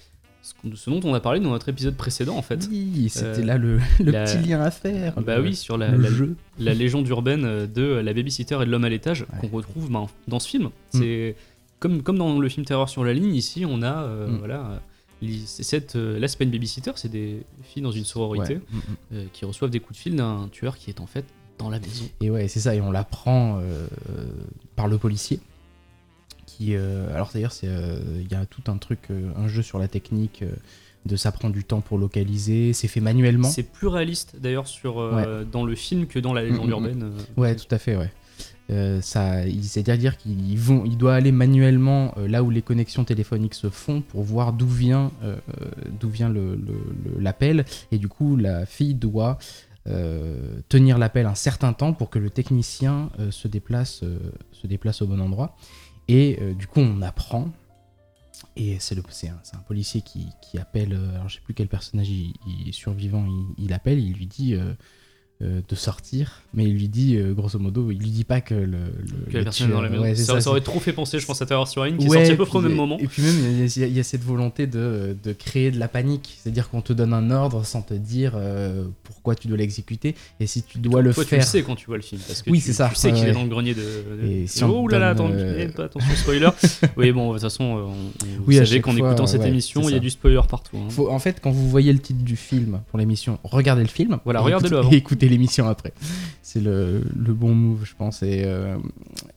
[0.41, 2.67] ce, ce dont on a parlé dans notre épisode précédent en fait.
[2.69, 5.19] Oui, c'était là le, le la- petit lien à faire.
[5.21, 6.35] Bah le- oui, sur la, jeu.
[6.59, 9.39] la légende urbaine de la babysitter et de l'homme à l'étage Ouais.
[9.41, 10.65] qu'on retrouve ben, dans ce film.
[10.65, 10.69] Mm.
[10.91, 11.35] C'est
[11.79, 14.37] comme, comme dans le film Terreur sur la ligne, ici on a Mm.
[14.39, 14.81] voilà,
[15.45, 18.61] c'est cette, euh, là c'est pas une babysitter, c'est des filles dans une sororité Ouais.
[18.71, 18.79] Mm,
[19.13, 21.25] euh, qui reçoivent des coups de fil d'un tueur qui est en fait
[21.57, 22.05] dans la maison.
[22.21, 23.87] Et ouais, c'est ça, et on l'apprend euh,
[24.75, 25.39] par le policier.
[26.45, 29.61] Qui, euh, alors d'ailleurs, c'est, euh, il y a tout un truc, euh, un jeu
[29.61, 30.51] sur la technique euh,
[31.05, 32.71] de ça prend du temps pour localiser.
[32.73, 33.49] C'est fait manuellement.
[33.49, 34.95] C'est plus réaliste d'ailleurs sur
[35.51, 37.03] dans le film que dans la légende Mm, mm, urbaine.
[37.03, 37.41] euh.
[37.41, 38.11] Ouais, tout à fait, ouais.
[38.71, 43.53] Euh, ça, c'est-à-dire qu'il vont, il doit aller manuellement euh, là où les connexions téléphoniques
[43.53, 45.35] se font pour voir d'où vient, euh,
[45.99, 46.73] d'où vient le- le-
[47.15, 47.65] le- l'appel.
[47.91, 49.37] Et du coup, la fille doit
[49.87, 54.17] euh, tenir l'appel un certain temps pour que le technicien euh, se, déplace, euh,
[54.51, 55.55] se déplace au bon endroit.
[56.07, 57.49] Et du coup, on apprend.
[58.55, 58.95] Et c'est,
[59.27, 63.65] un, un policier qui, qui appelle, alors je sais plus quel personnage il, survivant, il,
[63.65, 64.55] il appelle, il lui dit
[65.41, 68.53] euh, de sortir, mais il lui dit, euh, grosso modo, il lui dit pas que
[68.55, 70.01] le, le, Que la personne est dans la maison.
[70.03, 71.97] ouais, ça, ça, ça aurait trop fait penser, je pense, à Terror sur la ligne
[71.97, 72.97] qui est Ouais, sorti à peu près au même moment.
[72.99, 75.77] Et puis même, il y, a- il y a cette volonté de, de créer de
[75.79, 76.37] la panique.
[76.41, 80.15] C'est-à-dire qu'on te donne un ordre sans te dire euh, pourquoi tu dois l'exécuter.
[80.39, 81.39] Et si tu dois le Toi, tu faire.
[81.39, 82.21] le sais quand tu vois le film.
[82.25, 83.81] Parce que Oui, tu, c'est ça, Tu sais qu'il est dans le grenier de.
[83.81, 86.47] de- Et si oh là là, attends, eh, pas attention, spoiler.
[86.95, 89.49] oui, bon, de toute façon, on, on- vous Oui, à savez qu'en écoutant cette ouais,
[89.49, 90.77] émission, il y a du spoiler partout.
[90.77, 90.89] hein.
[90.89, 94.17] Faut- en fait, quand vous voyez le titre du film pour l'émission, regardez le film.
[94.23, 94.91] Voilà, regardez-le écoutez- avant.
[95.24, 95.93] Et l'émission après.
[96.41, 98.23] C'est le, le bon move, je pense.
[98.23, 98.77] Et, euh,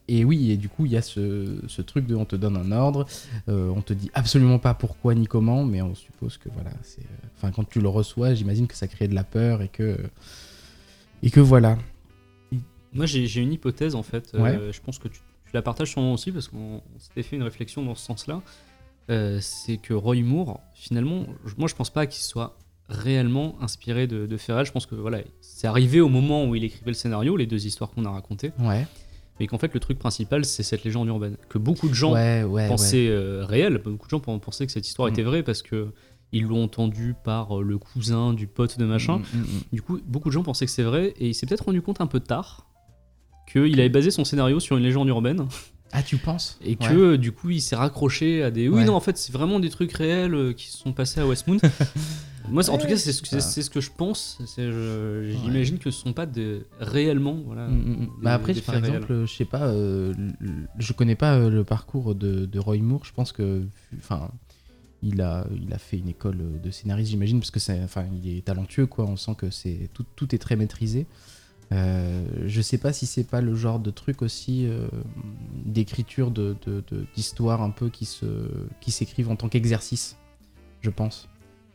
[0.09, 2.57] et oui, et du coup, il y a ce, ce truc de on te donne
[2.57, 3.07] un ordre,
[3.48, 7.03] euh, on te dit absolument pas pourquoi ni comment, mais on suppose que voilà, c'est.
[7.37, 9.98] Enfin, quand tu le reçois, j'imagine que ça crée de la peur et que.
[11.22, 11.79] Et que voilà.
[12.92, 14.33] Moi, j'ai une hypothèse en fait.
[14.35, 14.72] euh, Ouais.
[14.72, 17.42] je pense que tu, tu la partages sûrement aussi parce qu'on on s'était fait une
[17.42, 18.40] réflexion dans ce sens-là.
[19.11, 21.24] Euh, c'est que Roy Moore, finalement,
[21.57, 22.57] moi, je pense pas qu'il soit
[22.88, 24.64] réellement inspiré de, de Ferrell.
[24.66, 27.66] Je pense que voilà, c'est arrivé au moment où il écrivait le scénario, les deux
[27.66, 28.87] histoires qu'on a racontées, Ouais.
[29.40, 32.42] mais qu'en fait, le truc principal, c'est cette légende urbaine que beaucoup de gens ouais,
[32.44, 32.68] ouais, ouais.
[32.68, 33.79] pensaient euh, réelle.
[33.85, 35.12] Beaucoup de gens pen- pensaient que cette histoire Mm.
[35.12, 35.88] était vraie parce que
[36.33, 39.18] ils l'ont entendu par euh, le cousin du pote de machin.
[39.18, 39.44] Mm, mm.
[39.72, 42.01] Du coup, beaucoup de gens pensaient que c'est vrai et il s'est peut-être rendu compte
[42.01, 42.66] un peu tard
[43.51, 45.46] qu'il avait basé son scénario sur une légende urbaine
[45.92, 46.59] Ah, tu penses?
[46.62, 47.18] Et que Ouais.
[47.18, 48.68] du coup il s'est raccroché à des.
[48.68, 48.85] Oui, Ouais.
[48.85, 51.59] non, en fait, c'est vraiment des trucs réels euh, qui se sont passés à Westmount.
[52.51, 54.39] Moi, en tout cas, c'est ce, c'est ce que je pense.
[54.57, 57.37] J'imagine que ce sont pas des, réellement.
[57.45, 57.99] Voilà, Mm, mm, mm.
[57.99, 58.95] des- Bah après, des par réels.
[58.95, 60.15] exemple, je sais pas, euh,
[60.79, 63.05] je connais pas euh, le parcours de, de Roy Moore.
[63.05, 63.65] Je pense que,
[63.99, 64.31] enfin,
[65.03, 68.37] il a, il a fait une école de scénariste, j'imagine, parce que c'est, enfin, il
[68.37, 69.05] est talentueux, quoi.
[69.07, 71.07] On sent que c'est tout, tout est très maîtrisé.
[71.71, 74.89] Euh, je sais pas si c'est pas le genre de truc aussi euh,
[75.67, 76.57] d'écriture de-
[77.15, 78.25] d'histoire un peu qui se,
[78.81, 80.17] qui s'écrivent en tant qu'exercice,
[80.81, 81.29] je pense.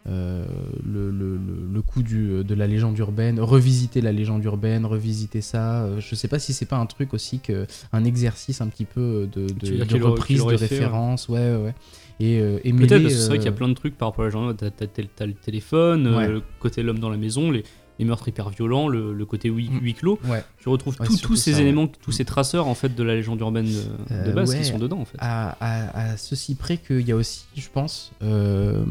[0.09, 0.45] Euh,
[0.85, 5.39] le, le, le- le coup du, de la légende urbaine, revisiter la légende urbaine, revisiter
[5.39, 5.83] ça.
[5.85, 8.83] euh, je sais pas si c'est pas un truc aussi que un exercice un petit
[8.83, 10.69] peu de, de, de reprise, de aurait fait, ouais.
[10.71, 11.73] référence, ouais, ouais.
[12.19, 13.97] Et, euh, et Peut-être, parce que c'est vrai euh, qu'il y a plein de trucs
[13.97, 14.53] par rapport à la journée.
[14.57, 17.63] T'as, le téléphone, euh, le côté l'homme dans la maison, les,
[17.99, 19.79] les meurtres hyper violents, le, le côté huis, Mm.
[19.81, 20.19] huis clos.
[20.25, 20.43] Ouais.
[20.57, 21.63] Tu retrouves Ouais, tout- surtout tous ces ça, ouais.
[21.63, 24.65] éléments, tous ces traceurs en fait de la légende urbaine de, de Euh, base qui
[24.65, 25.17] sont dedans en fait.
[25.19, 28.83] à, à- à ceci près qu'il y a aussi, je pense, euh,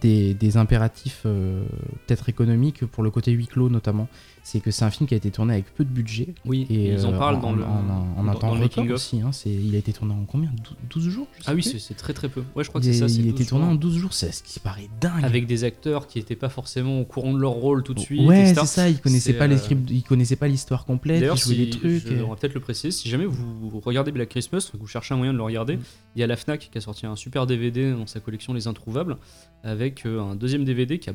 [0.00, 1.62] des, des impératifs euh,
[2.06, 4.08] peut-être économiques pour le côté huis clos notamment.
[4.50, 6.28] C'est que c'est un film qui a été tourné avec peu de budget.
[6.46, 9.20] Oui, Et ils en euh, parlent en, dans le, en, un temps record aussi.
[9.20, 9.30] hein.
[9.44, 10.50] Il a été tourné en combien?
[10.88, 12.42] 12 12 jours je sais Ah oui, c'est, très très peu.
[12.56, 13.04] Ouais, je crois que c'est ça.
[13.08, 15.22] il a 12 été tourné en 12 jours, c'est ce qui paraît dingue.
[15.22, 18.26] avec des acteurs qui n'étaient pas forcément au courant de leur rôle tout de suite.
[18.26, 21.20] ouais, c'est ça, il connaissait C'est, pas les euh, scripts, il connaissait pas l'histoire complète,
[21.20, 22.06] D'ailleurs, il jouait si, des trucs.
[22.08, 24.86] je- et- on va peut-être le préciser, si jamais vous regardez Black Christmas, que vous
[24.86, 25.80] cherchez un moyen de le regarder, Mm.
[26.16, 28.66] il y a la FNAC qui a sorti un super DVD dans sa collection Les
[28.66, 29.18] Introuvables,
[29.62, 31.14] avec euh, un deuxième DVD qui a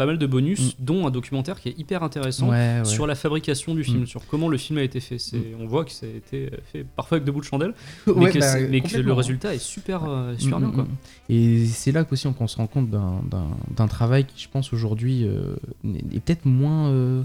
[0.00, 2.50] pas mal de bonus, dont un documentaire qui est hyper intéressant Mm.
[2.50, 2.84] Ouais, ouais.
[2.86, 4.06] sur la fabrication du film, Mm.
[4.06, 5.18] sur comment le film a été fait.
[5.18, 7.74] C'est, On voit que ça a été fait parfois avec de bouts de chandelle,
[8.06, 10.68] Ouais, mais, que, bah, c'est- mais que le résultat est super, euh, super Mm, bien.
[10.70, 10.84] mm, Quoi.
[10.84, 10.88] mm.
[11.28, 15.26] Et c'est là qu'aussi on, qu'on se rend compte d'un- travail qui, je pense, aujourd'hui
[15.26, 17.22] euh, est peut-être moins, euh,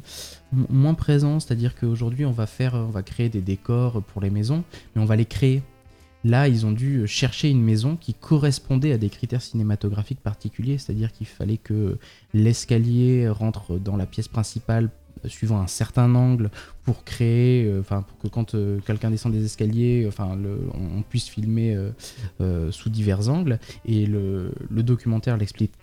[0.69, 1.39] moins présent.
[1.39, 4.63] C'est-à-dire qu'aujourd'hui, on va faire, on va créer des décors pour les maisons,
[4.95, 5.61] mais on va les créer.
[6.25, 11.11] Là, ils ont dû chercher une maison qui correspondait à des critères cinématographiques particuliers, c'est-à-dire
[11.11, 11.99] qu'il fallait que
[12.33, 14.89] l'escalier rentre dans la pièce principale
[15.23, 16.49] euh, suivant un certain angle
[16.83, 21.03] pour créer, euh, enfin pour que quand euh, quelqu'un descend des escaliers, enfin le- on,
[21.03, 21.91] puisse filmer euh,
[22.41, 23.59] euh, sous divers angles.
[23.85, 25.73] Et le, le documentaire l'explique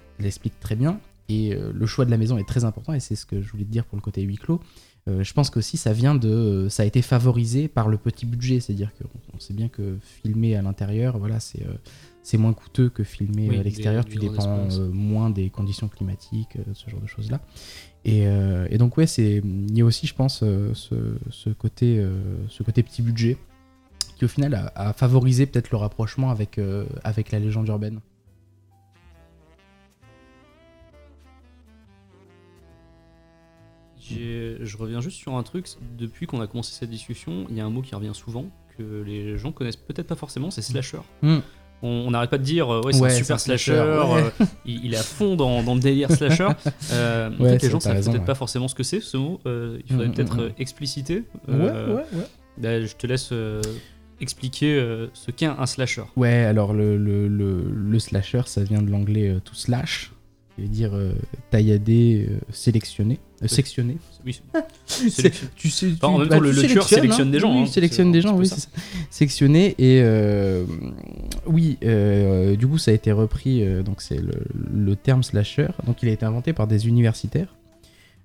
[0.61, 0.99] très bien.
[1.29, 3.49] Et euh, le choix de la maison est très important, et c'est ce que je
[3.53, 4.61] voulais te dire pour le côté huis clos.
[5.09, 8.61] Euh, je pense qu'aussi ça vient de, ça a été favorisé par le petit budget,
[8.61, 11.75] c'est-à-dire qu'on sait bien que filmer à l'intérieur, voilà, c'est euh,
[12.23, 16.57] c'est moins coûteux que filmer Oui, à l'extérieur, tu dépends euh, moins des conditions climatiques,
[16.57, 17.41] euh, ce genre de choses-là.
[18.05, 20.95] Et, euh, et donc ouais, c'est, il y a aussi, je pense, euh, ce,
[21.31, 22.15] ce côté, euh,
[22.49, 23.39] ce côté petit budget
[24.17, 27.99] qui au final a, a favorisé peut-être le rapprochement avec, euh, avec la légende urbaine.
[34.11, 35.67] Je reviens juste sur un truc.
[35.99, 38.47] Depuis qu'on a commencé cette discussion, il y a un mot qui revient souvent
[38.79, 40.99] que les gens connaissent peut-être pas forcément, c'est slasher.
[41.23, 41.39] Hmm.
[41.85, 44.33] On n'arrête pas de dire euh, ouais c'est Ouais, un super slasher, slasher, ouais.
[44.41, 46.47] euh, il, il est à fond dans, dans le délire slasher.
[46.93, 48.25] Euh, Ouais, les gens t'as savent peut-être ouais.
[48.25, 49.41] pas forcément ce que c'est ce mot.
[49.47, 50.53] Euh, il faudrait Mm, mm, peut-être mm.
[50.59, 51.25] expliciter.
[51.49, 52.05] Euh, ouais.
[52.59, 53.33] bah, je te laisse
[54.21, 56.05] expliquer euh, ce qu'est un slasher.
[56.17, 60.12] Ouais, alors le, le, le, le slasher, ça vient de l'anglais euh, to slash,
[60.55, 61.13] qui veut dire euh,
[61.51, 63.97] taillader, euh, sélectionner, euh, sectionner.
[64.27, 64.41] Oui.
[64.87, 67.41] Sélection- tu sais, Enfin, en tu- même bah, temps, le- tu le tueur sélectionne des
[67.41, 68.69] gens, Oui, hein, sélectionne des gens, oui, c'est ça.
[69.11, 70.65] Sectionner et euh,
[71.47, 71.79] oui,
[72.59, 73.65] du coup, ça a été repris.
[73.83, 74.33] donc c'est le,
[74.73, 75.69] le terme slasher.
[75.87, 77.55] Donc il a été inventé par des universitaires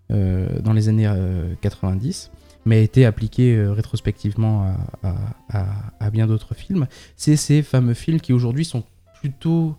[0.10, 2.32] dans les années euh, 90,
[2.66, 4.63] mais a été appliqué rétrospectivement
[5.04, 6.88] à, à- à- à bien d'autres films.
[7.16, 8.84] C'est ces fameux films qui aujourd'hui sont
[9.22, 9.76] plutôt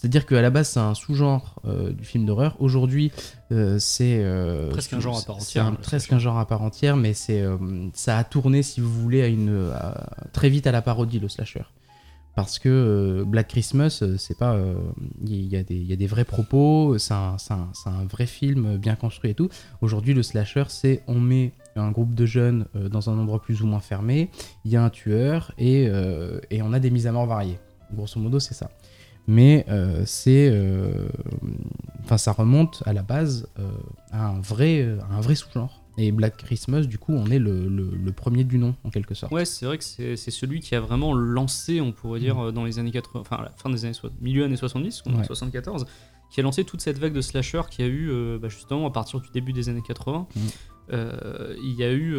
[0.00, 2.56] c'est-à-dire qu'à la base c'est un sous-genre euh, du film d'horreur.
[2.58, 3.12] Aujourd'hui
[3.52, 6.46] euh, c'est euh, Presque un genre à part entière, un- le presque un genre à
[6.46, 7.44] part entière, mais c'est
[7.92, 11.28] ça a tourné si vous voulez à une à- très vite à la parodie le
[11.28, 11.64] slasher.
[12.36, 14.56] Parce que Black Christmas, c'est pas.
[15.26, 17.36] Il y, a des- il y a des vrais propos, c'est un,
[18.08, 19.48] vrai film bien construit et tout.
[19.82, 23.66] Aujourd'hui, le slasher, c'est on met un groupe de jeunes dans un endroit plus ou
[23.66, 24.30] moins fermé,
[24.64, 25.90] il y a un tueur et,
[26.50, 27.58] et on a des mises à mort variées.
[27.92, 28.70] Grosso modo, c'est ça.
[29.26, 30.48] Mais euh, c'est.
[30.52, 31.08] euh,
[32.04, 33.70] Enfin, ça remonte à la base euh,
[34.10, 35.80] à un vrai, à un vrai sous-genre.
[35.96, 39.14] Et Black Christmas, du coup, on est le, le- le premier du nom, en quelque
[39.14, 39.32] sorte.
[39.32, 42.64] Ouais, c'est vrai que c'est celui qui a vraiment lancé, on pourrait dire, euh, dans
[42.64, 45.18] les années 80, enfin à la fin des années milieu années 70, on est en
[45.18, 45.24] Ouais.
[45.24, 45.84] 74,
[46.32, 49.20] qui a lancé toute cette vague de slasher qui a eu, bah, justement, à partir
[49.20, 50.26] du début des années 80.
[50.34, 50.42] Mhm.
[50.92, 52.16] Euh, il y a eu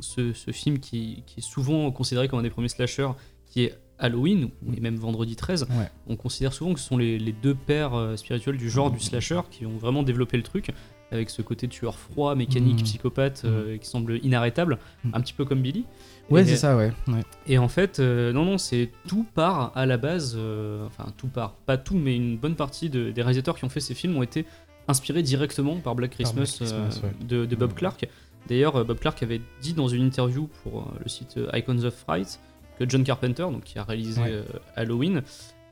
[0.00, 3.10] ce, ce film qui, qui est souvent considéré comme un des premiers slashers,
[3.46, 5.68] qui est Halloween, et même Vendredi 13.
[5.70, 5.88] Ouais.
[6.08, 8.98] On considère souvent que ce sont les, les deux pères euh, spirituels du genre du
[9.00, 10.70] slasher qui ont vraiment développé le truc,
[11.12, 12.84] avec ce côté tueur froid, mécanique, Mhm.
[12.84, 15.10] psychopathe, euh, qui semble inarrêtable, Mhm.
[15.14, 15.84] un petit peu comme Billy.
[16.30, 16.92] Ouais, Et- c'est ça, ouais.
[17.08, 17.22] ouais.
[17.48, 21.26] et en fait, euh, non, non, c'est tout part à la base, euh, enfin tout
[21.26, 24.16] part, pas tout, mais une bonne partie de- des réalisateurs qui ont fait ces films
[24.16, 24.46] ont été
[24.86, 27.26] inspirés directement par Black Par Christmas, Black Christmas, ouais.
[27.26, 28.08] de, de Bob Clark.
[28.48, 32.40] D'ailleurs, Bob Clark avait dit dans une interview pour le site Icons of Fright
[32.84, 34.30] que John Carpenter, donc qui a réalisé Ouais.
[34.32, 34.42] euh,
[34.76, 35.22] Halloween,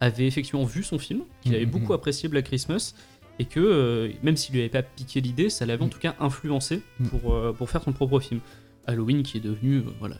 [0.00, 1.96] avait effectivement vu son film, qu'il avait Mhm, beaucoup mhm.
[1.98, 2.94] apprécié Black Christmas.
[3.40, 5.90] Et que euh, même s'il lui avait pas piqué l'idée, ça l'avait en Mhm.
[5.92, 8.40] tout cas influencé pour, euh, pour faire son propre film.
[8.86, 10.16] Halloween qui est devenu euh, voilà,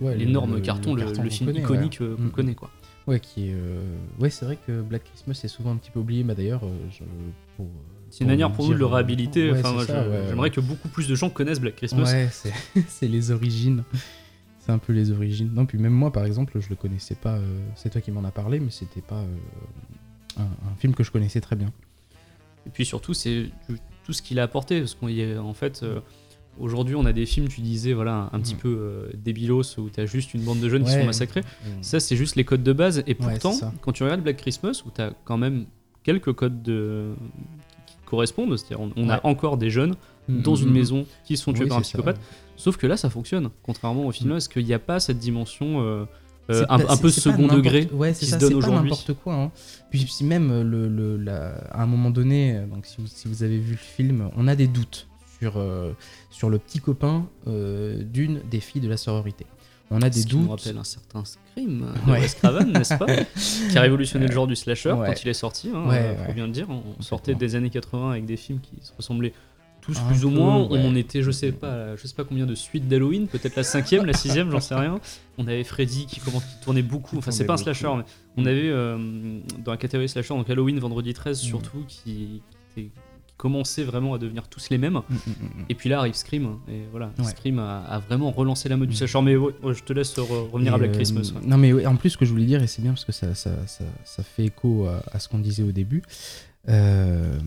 [0.00, 2.08] Ouais, l'énorme carton, le carton film connaît, iconique ouais.
[2.16, 2.70] qu'on connaît quoi.
[3.06, 3.54] Ouais, qui est.
[4.20, 6.22] Ouais, c'est vrai que Black Christmas est souvent un petit peu oublié.
[6.24, 6.60] Bah d'ailleurs,
[8.10, 9.50] C'est une manière pour nous de le réhabiliter.
[9.52, 9.76] Enfin,
[10.28, 12.04] J'aimerais que beaucoup plus de gens connaissent Black Christmas.
[12.12, 12.28] Ouais,
[12.88, 13.84] c'est les origines.
[14.68, 15.50] C'est un peu les origines.
[15.54, 17.36] Non, puis même moi, par exemple, je le connaissais pas.
[17.36, 19.36] euh, c'est toi qui m'en as parlé, mais c'était pas euh,
[20.38, 21.72] un, un film que je connaissais très bien.
[22.66, 23.46] Et puis surtout, c'est
[24.04, 24.80] tout ce qu'il a apporté.
[24.80, 26.00] Parce qu'en fait, euh,
[26.58, 28.60] aujourd'hui, on a des films, tu disais, voilà, un petit Mhm.
[28.60, 31.40] peu débilos où t'as juste une bande de jeunes qui sont massacrés.
[31.80, 33.02] Ça, c'est juste les codes de base.
[33.06, 35.64] Et pourtant, quand tu regardes Black Christmas, où t'as quand même
[36.02, 37.14] quelques codes de...
[37.86, 39.94] qui correspondent, c'est-à-dire on, on a encore des jeunes
[40.28, 41.96] dans une maison qui sont tués Oui, par un ça.
[42.58, 45.80] Sauf que là, ça fonctionne, contrairement au film, parce qu'il n'y a pas cette dimension
[45.80, 46.04] euh,
[46.50, 48.90] euh, un, pas- un peu second degré ouais, c'est qui ça, se donne aujourd'hui.
[48.90, 49.34] n'importe quoi.
[49.34, 49.50] hein.
[49.90, 53.42] Puis même euh, le, le- la- à un moment donné, donc si vous, si vous
[53.42, 55.06] avez vu le film, on a des doutes
[55.38, 55.92] sur, euh,
[56.30, 59.46] sur le petit copain d'une des filles de la sororité.
[59.90, 60.60] On a des Ce qui nous doutes.
[60.60, 62.20] rappelle un certain Scream de Ouais.
[62.20, 63.06] Wes Craven, n'est-ce pas
[63.70, 65.06] Qui a révolutionné le genre du slasher Ouais.
[65.06, 65.84] quand il est sorti, hein,
[66.26, 66.66] faut bien le dire.
[66.68, 69.32] On sortait des années 80 avec des films qui se ressemblaient
[69.92, 70.66] tous plus ou moins.
[70.68, 70.80] ouais.
[70.84, 74.04] On était, je sais pas, je sais pas combien de suites d'Halloween, peut-être la cinquième,
[74.04, 75.00] la sixième, j'en sais rien.
[75.38, 77.16] On avait Freddy qui, comment, qui tournait beaucoup.
[77.16, 78.04] Enfin, c'est pas un slasher, mais
[78.36, 82.42] on avait euh, dans la catégorie slasher, donc Halloween, Vendredi 13 surtout, qui,
[82.74, 82.90] qui, qui
[83.38, 84.94] commençait vraiment à devenir tous les mêmes.
[84.94, 85.64] Mm, mm, mm, mm.
[85.68, 87.24] Et puis là arrive Scream, et voilà, Ouais.
[87.24, 88.98] Scream a, a vraiment relancé la mode du Mm.
[88.98, 89.22] slasher.
[89.22, 91.32] Mais ouais, ouais, je te laisse re- revenir à Black euh, Christmas.
[91.34, 91.46] ouais.
[91.46, 93.34] Non, mais en plus, ce que je voulais dire, et c'est bien parce que ça,
[93.34, 96.02] ça, ça, ça fait écho à, à ce qu'on disait au début,
[96.68, 97.38] euh,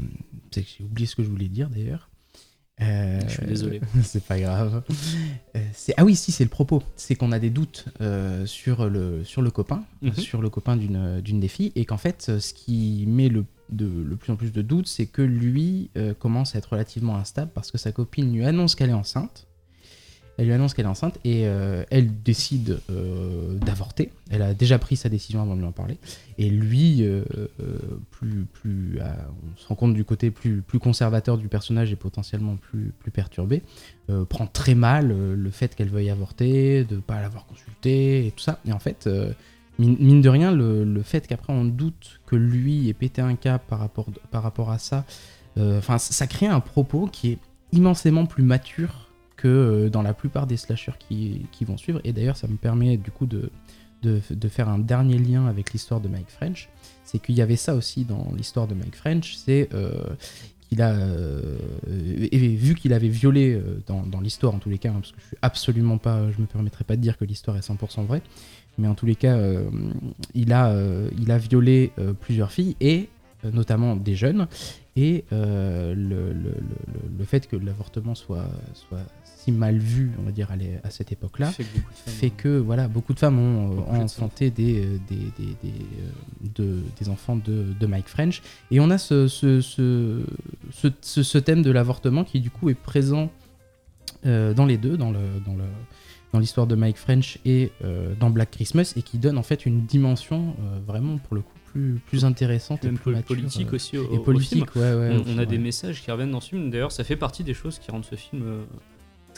[0.52, 2.10] c'est que j'ai oublié ce que je voulais dire d'ailleurs.
[2.82, 3.82] Euh, Je suis désolé.
[4.04, 4.84] c'est pas grave.
[5.56, 5.60] Euh,
[5.98, 6.82] ah oui, si, c'est le propos.
[6.96, 10.14] C'est qu'on a des doutes euh, sur, le, sur le copain, Mhm.
[10.14, 13.86] sur le copain d'une d'une des filles, et qu'en fait, ce qui met le, de,
[13.86, 17.70] le plus en plus de doutes, c'est que lui commence à être relativement instable parce
[17.72, 19.48] que sa copine lui annonce qu'elle est enceinte.
[20.38, 24.12] Elle lui annonce qu'elle est enceinte et euh, elle décide euh, d'avorter.
[24.30, 25.98] Elle a déjà pris sa décision avant de lui en parler.
[26.38, 27.24] Et lui, euh,
[28.10, 32.56] plus, plus, on se rend compte du côté plus, plus conservateur du personnage et potentiellement
[32.56, 33.62] plus, plus perturbé,
[34.30, 38.44] prend très mal le fait qu'elle veuille avorter, de ne pas l'avoir consulté et tout
[38.44, 38.60] ça.
[38.66, 39.08] Et en fait,
[39.78, 43.68] mine, de rien, le, le fait qu'après on doute que lui ait pété un cap
[43.68, 45.06] par rapport, par rapport à ça
[45.98, 47.38] ça crée un propos qui est
[47.74, 49.11] immensément plus mature
[49.42, 52.00] que euh, dans la plupart des slashers qui, qui vont suivre.
[52.04, 53.50] Et d'ailleurs, ça me permet du coup de,
[54.04, 56.70] de, de faire un dernier lien avec l'histoire de Mike French.
[57.04, 59.92] C'est qu'il y avait ça aussi dans l'histoire de Mike French, c'est euh,
[60.70, 65.00] qu'il a, euh, vu qu'il avait violé dans, dans l'histoire en tous les cas, hein,
[65.02, 67.68] parce que je suis absolument pas, je me permettrai pas de dire que l'histoire est
[67.68, 68.22] 100% vraie,
[68.78, 69.38] mais en tous les cas,
[70.34, 70.74] il, a,
[71.20, 73.10] il a violé plusieurs filles et
[73.44, 74.48] notamment des jeunes,
[74.96, 78.48] et le, le- le- le fait que l'avortement soit
[79.44, 80.50] si mal vu, on va dire,
[80.84, 83.72] à, cette époque-là, Fait que beaucoup de femmes, fait que voilà, beaucoup de femmes ont,
[83.72, 87.86] euh, Beaucoup de enfanté des, euh, des, des, des, euh, de- des enfants de, de
[87.88, 88.42] Mike French.
[88.70, 90.22] Et on a ce, ce, ce,
[91.02, 93.32] ce, thème de l'avortement qui du coup est présent
[94.28, 95.64] euh, dans les deux, dans le dans le
[96.34, 99.66] dans l'histoire de Mike French et euh, dans Black Christmas, et qui donne en fait
[99.66, 103.68] une dimension euh, vraiment pour le coup plus, plus intéressante et Même plus mature, politique
[103.72, 104.24] euh, aussi au, et au film.
[104.24, 105.22] politique, ouais, ouais.
[105.26, 106.70] on, a des messages qui reviennent dans ce film.
[106.70, 108.44] D'ailleurs, ça fait partie des choses qui rendent ce film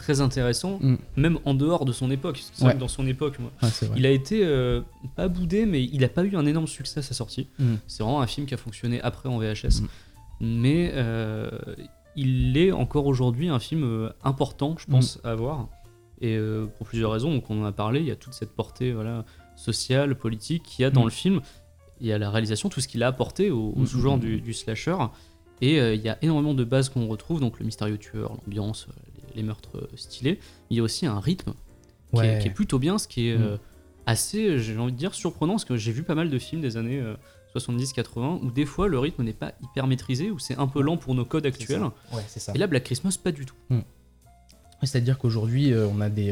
[0.04, 0.96] très intéressant, Mm.
[1.16, 2.42] même en dehors de son époque.
[2.52, 2.74] C'est Ouais.
[2.74, 4.82] dans son époque, moi, Ouais, il a été euh,
[5.16, 7.48] pas boudé, mais il a pas eu un énorme succès à sa sortie.
[7.58, 7.74] Mm.
[7.86, 9.80] C'est vraiment un film qui a fonctionné après en VHS.
[9.80, 9.86] Mm.
[10.40, 11.50] Mais euh,
[12.16, 15.68] il est encore aujourd'hui un film euh, important, je pense, à voir.
[16.20, 18.50] Et euh, pour plusieurs raisons, donc on en a parlé, il y a toute cette
[18.52, 19.24] portée voilà,
[19.56, 21.40] sociale, politique qu'il y a dans le film.
[22.00, 24.52] Il y a la réalisation, tout ce qu'il a apporté au, au sous-genre du, du
[24.52, 24.96] slasher.
[25.62, 28.86] Et il y a énormément de bases qu'on retrouve, donc le mystérieux tueur, l'ambiance,
[29.34, 30.38] les, meurtres euh, stylés.
[30.70, 31.52] Il y a aussi un rythme
[32.12, 32.38] qui, est, Ouais.
[32.40, 33.42] qui est plutôt bien, ce qui est Mm.
[33.42, 33.56] euh,
[34.06, 36.76] assez, j'ai envie de dire, surprenant, parce que j'ai vu pas mal de films des
[36.76, 37.14] années euh,
[37.56, 40.96] 70-80 où des fois le rythme n'est pas hyper maîtrisé, où c'est un peu lent
[40.96, 41.82] pour nos codes actuels.
[42.12, 42.52] Ouais, c'est ça.
[42.54, 43.54] Et là, Black Christmas, pas du tout.
[44.82, 46.30] C'est-à-dire qu'aujourd'hui, euh, on a des.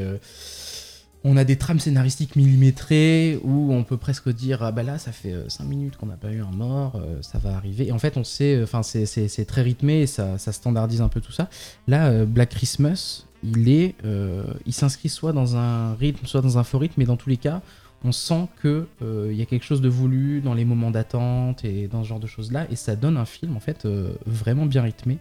[1.25, 4.99] Euh, on a des trames scénaristiques millimétrées où on peut presque dire ah bah là
[4.99, 7.89] ça fait 5 minutes qu'on n'a pas eu un mort, euh, ça va arriver.
[7.89, 11.21] Et en fait on sait, enfin c'est- très rythmé, et ça, ça standardise un peu
[11.21, 11.49] tout ça.
[11.89, 16.59] Là euh, Black Christmas, il est, euh, il s'inscrit soit dans un rythme, soit dans
[16.59, 17.61] un faux rythme, mais dans tous les cas
[18.05, 21.65] on sent que euh, il y a quelque chose de voulu dans les moments d'attente
[21.65, 24.13] et dans ce genre de choses là, et ça donne un film en fait euh,
[24.27, 25.19] vraiment bien rythmé,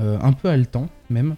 [0.00, 1.36] euh, un peu haletant même.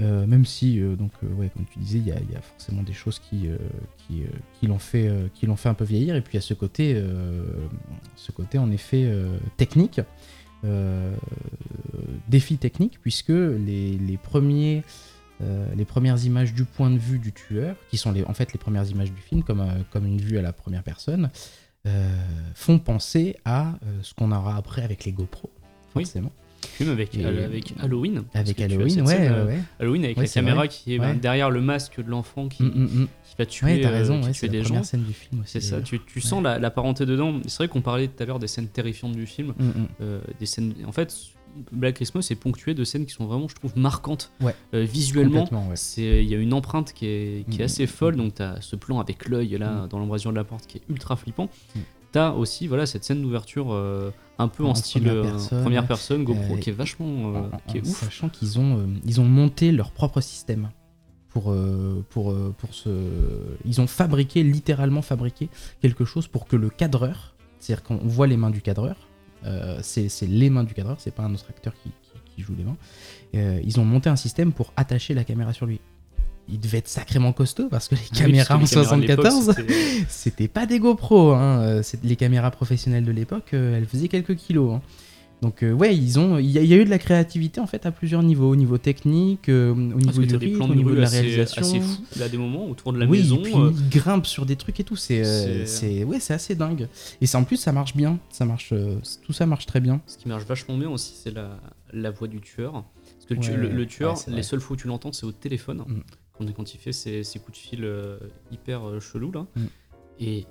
[0.00, 2.36] Euh, même si, euh, donc, euh, ouais, comme tu disais, il y, a- il y
[2.36, 3.48] a forcément des choses qui,
[3.98, 4.22] qui,
[4.58, 6.16] qui l'ont fait, qui l'ont fait un peu vieillir.
[6.16, 7.00] Et puis il y a ce côté,
[8.16, 9.08] ce côté en effet
[9.56, 10.00] technique,
[12.28, 14.82] défi technique, puisque les, les premiers,
[15.76, 18.58] les premières images du point de vue du tueur, qui sont les, en fait les
[18.58, 21.30] premières images du film, comme, comme une vue à la première personne,
[22.54, 25.50] font penser à ce qu'on aura après avec les GoPro,
[25.94, 26.04] Oui.
[26.66, 28.22] Film avec, Et- avec Halloween.
[28.34, 29.58] Avec as Halloween, cette ouais, scène, ouais, euh, ouais.
[29.80, 30.68] Halloween avec Ouais, la caméra vrai.
[30.68, 33.08] qui est ben, derrière le masque de l'enfant qui, Mm, mm, mm.
[33.24, 34.68] qui va tuer, Ouais, t'as euh, raison, qui tue c'est des la gens.
[34.70, 35.42] première scène du film.
[35.46, 37.40] C'est ça, tu, tu sens la, la parenté dedans.
[37.46, 39.54] C'est vrai qu'on parlait tout à l'heure des scènes terrifiantes du film.
[39.58, 39.72] Mm, mm.
[40.00, 40.74] euh, des scènes.
[40.86, 41.14] En fait,
[41.70, 44.54] Black Christmas est ponctué de scènes qui sont vraiment, je trouve, marquantes Ouais.
[44.74, 45.48] Euh, visuellement.
[45.52, 45.76] Ouais.
[45.98, 48.16] Il y a une empreinte qui est, qui est Mm, assez folle.
[48.16, 50.82] Donc, tu as ce plan avec l'œil là, dans l'embrasure de la porte qui est
[50.88, 51.48] ultra flippant.
[52.14, 52.18] Mm.
[52.18, 55.30] Tu as aussi voilà, cette scène d'ouverture euh, un peu en, En style première euh,
[55.30, 58.00] personne, première personne, GoPro, Euh, qui est vachement euh, en, en- qui est en ouf.
[58.04, 60.70] sachant qu'ils ont, euh, ils ont monté leur propre système
[61.30, 62.90] pour, euh, pour, euh, pour ce...
[63.64, 65.48] Ils ont fabriqué, littéralement fabriqué
[65.82, 68.96] quelque chose pour que le cadreur, c'est-à-dire qu'on voit les mains du cadreur,
[69.44, 72.42] euh, c'est c'est les mains du cadreur, c'est pas un autre acteur qui, qui- qui
[72.42, 72.76] joue les mains,
[73.34, 75.80] euh, ils ont monté un système pour attacher la caméra sur lui.
[76.48, 78.96] Il devait être sacrément costaud parce que les Oui, caméras en parce que les caméras
[78.96, 81.32] de l'époque, 74, c'était- pas des GoPro.
[81.32, 81.60] Hein.
[81.60, 84.74] euh, Les caméras professionnelles de l'époque, euh, elles faisaient quelques kilos.
[84.74, 84.82] hein.
[85.42, 87.60] Donc euh, ouais, ils ont, il y, a- il y a eu de la créativité
[87.60, 90.90] en fait à plusieurs niveaux, au niveau technique, euh, au niveau du rythme, au niveau
[90.90, 91.62] de la assez, réalisation.
[91.62, 92.00] assez fous.
[92.14, 93.38] Il y a des moments autour de la oui, maison.
[93.38, 94.96] et puis euh, ils grimpent sur des trucs et tout.
[94.96, 96.88] C'est, C'est- ouais, c'est assez dingue.
[97.20, 98.72] Et c'est en plus ça marche bien, ça marche,
[99.26, 100.00] tout ça marche très bien.
[100.06, 101.58] Ce qui marche vachement bien aussi, c'est la,
[101.92, 102.72] la voix du tueur.
[102.72, 105.12] Parce que le, tu- Ouais, le, le ouais, tueur, les seules fois où tu l'entends,
[105.12, 105.78] c'est au téléphone.
[105.86, 106.00] Mm.
[106.36, 108.18] Quand, quand il fait ses, ses coups de fil euh,
[108.50, 109.46] hyper euh, chelous là.
[109.56, 109.64] Mm.
[110.20, 110.46] Et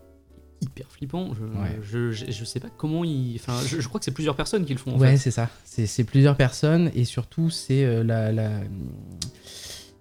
[0.61, 1.33] hyper flippant.
[1.33, 1.79] Je, Ouais.
[1.81, 3.35] je, je, je sais pas comment il.
[3.35, 5.49] Enfin, je, je crois que c'est plusieurs personnes qui le font en Ouais, c'est ça.
[5.65, 8.31] C'est plusieurs personnes et surtout, c'est euh, la.
[8.31, 8.61] la-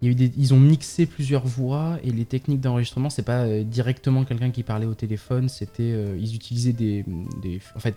[0.01, 3.23] Il y a eu des- Ils ont mixé plusieurs voix et les techniques d'enregistrement, c'est
[3.25, 5.93] pas euh, directement quelqu'un qui parlait au téléphone, c'était.
[5.93, 7.05] euh, ils utilisaient des,
[7.41, 7.97] des- En fait,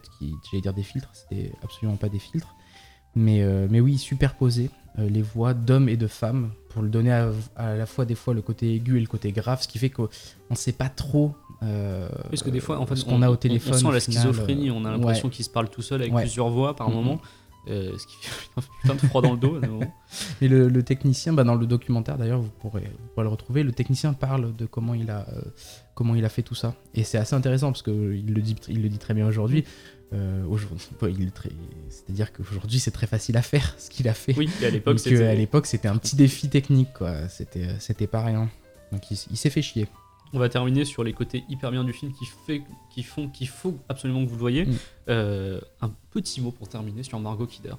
[0.52, 2.56] j'allais dire des filtres, c'était absolument pas des filtres.
[3.16, 4.68] Mais, mais oui, euh,
[4.98, 8.34] les voix d'hommes et de femmes pour le donner à, à la fois des fois
[8.34, 10.10] le côté aigu et le côté grave, ce qui fait qu'on
[10.50, 11.34] ne sait pas trop.
[11.64, 13.74] euh, Parce que des fois, en fait, ce qu'on a au on- téléphone.
[13.74, 14.98] On, sent la final, schizophrénie, euh, on a ouais.
[14.98, 16.22] l'impression qu'il se parle tout seul avec Ouais.
[16.24, 16.96] plusieurs voix par Mhm.
[16.96, 17.22] moment.
[17.68, 19.60] euh, ce qui fait un putain de froid dans le dos.
[20.42, 23.64] Et le, le technicien, bah dans le documentaire d'ailleurs, vous pourrez, vous pourrez le retrouver.
[23.64, 25.42] Le technicien parle de comment il a, euh,
[25.96, 26.76] comment il a fait tout ça.
[26.94, 29.64] Et c'est assez intéressant parce le dit, il le dit très bien aujourd'hui.
[30.14, 30.44] Euh,
[31.90, 34.36] C'est-à-dire qu'aujourd'hui, c'est très facile à faire ce qu'il a fait.
[34.38, 35.22] Oui, et à l'époque, c'était.
[35.22, 37.28] euh, à l'époque, c'était un petit défi technique, quoi.
[37.28, 38.50] C'était, euh, c'était pas rien.
[38.92, 39.88] Donc il, s'est fait chier.
[40.34, 42.62] On va terminer sur les côtés hyper bien du film qui, fait,
[42.94, 44.66] qui font qu'il faut absolument que vous le voyez.
[44.66, 44.76] Mm.
[45.10, 47.76] Euh, un petit mot pour terminer sur Margot Kidder.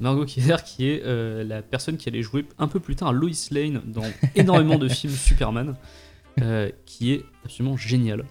[0.00, 3.30] Margot Kidder qui est euh, la personne qui allait jouer un peu plus tard Lois
[3.50, 4.04] Lane dans
[4.34, 5.76] énormément de films Superman,
[6.42, 8.24] euh, qui est absolument génial.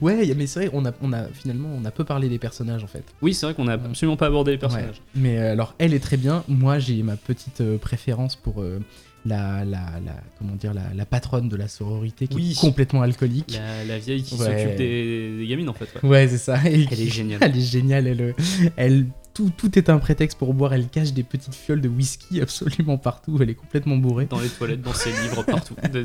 [0.00, 2.38] Ouais, a- mais c'est vrai, on a, on a finalement, on a peu parlé des
[2.38, 3.04] personnages en fait.
[3.22, 4.96] Oui, c'est vrai qu'on n'a absolument pas abordé les personnages.
[5.14, 5.20] Ouais.
[5.20, 6.44] Mais euh, alors, elle est très bien.
[6.48, 8.80] Moi, j'ai ma petite euh, préférence pour euh,
[9.24, 12.52] la, la, la, comment dire, la, la patronne de la sororité qui Oui.
[12.52, 13.52] est complètement alcoolique.
[13.54, 14.46] La, la vieille qui Ouais.
[14.46, 15.88] s'occupe des, des gamines en fait.
[16.02, 16.08] ouais.
[16.08, 16.58] Ouais, c'est ça.
[16.68, 17.38] Et Elle est géniale.
[17.42, 18.06] Elle est géniale.
[18.08, 18.34] Elle,
[18.76, 20.74] elle, tout, tout est un prétexte pour boire.
[20.74, 23.38] Elle cache des petites fioles de whisky absolument partout.
[23.40, 24.26] Elle est complètement bourrée.
[24.26, 25.74] Dans les toilettes, dans ses livres, partout.
[25.92, 26.02] De-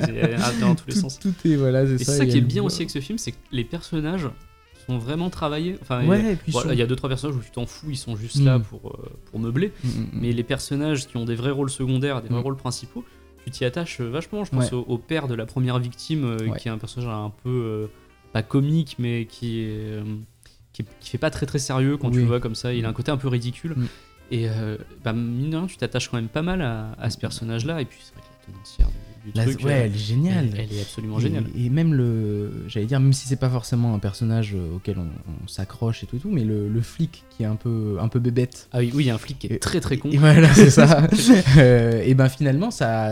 [0.61, 1.19] dans tous les Tout, sens.
[1.19, 2.11] tout est voilà, c'est Et ça.
[2.13, 4.27] c'est ça qui est bien aussi avec ce film, c'est que les personnages
[4.85, 5.77] sont vraiment travaillés.
[5.81, 7.87] Enfin, Ouais, et puis voilà, il y a deux trois personnages où tu t'en fous,
[7.89, 8.63] ils sont juste là Mm.
[8.63, 9.73] pour, euh, pour meubler.
[9.83, 10.07] Mm, mm.
[10.13, 13.03] Mais les personnages qui ont des vrais rôles secondaires, des vrais rôles principaux,
[13.43, 14.45] tu t'y attaches vachement.
[14.45, 14.77] Je pense Ouais.
[14.77, 16.57] au, au père de la première victime, euh, Ouais.
[16.59, 17.87] qui est un personnage un peu euh,
[18.33, 19.99] pas comique, mais qui est
[20.77, 22.73] qui, qui fait pas très très sérieux quand tu le vois comme ça.
[22.73, 23.73] Il a un côté un peu ridicule.
[23.75, 23.87] Mm.
[24.29, 27.17] Et euh, bah, mine de rien, tu t'attaches quand même pas mal à, à ce
[27.17, 27.81] personnage-là.
[27.81, 28.87] Et puis c'est vrai que la tenancière
[29.31, 30.49] du La- truc, ouais, euh, elle est géniale.
[30.53, 31.43] elle, elle est absolument Et- géniale.
[31.57, 35.03] Et, même le, j'allais dire, même si c'est pas forcément un personnage euh, auquel on,
[35.43, 38.07] on s'accroche et tout et tout, mais le, le flic qui est un peu, un
[38.07, 38.69] peu bébête.
[38.71, 40.09] Ah oui, oui, il y a un flic qui est très très con.
[40.11, 41.07] Et voilà, c'est ça.
[41.57, 43.09] Euh, et ben finalement, ça.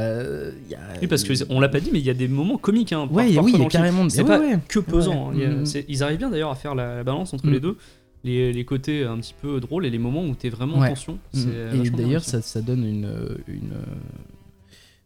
[0.69, 2.57] y a- Oui, parce que on l'a pas dit, mais il y a des moments
[2.57, 2.93] comiques.
[2.93, 4.07] Hein, par- Ouais, oui, il y a carrément.
[4.09, 4.57] C'est ouais, pas ouais.
[4.67, 5.31] que pesant.
[5.31, 5.39] hein.
[5.39, 5.65] A- Mm.
[5.65, 7.51] c'est- Ils arrivent bien d'ailleurs à faire la, la balance entre Mm.
[7.51, 7.77] les deux.
[8.23, 10.89] Les, les côtés un petit peu drôles et les moments où t'es vraiment en Ouais.
[10.89, 11.19] tension.
[11.33, 11.83] Mm.
[11.85, 13.07] Et d'ailleurs, ça, ça donne une,
[13.47, 13.73] une,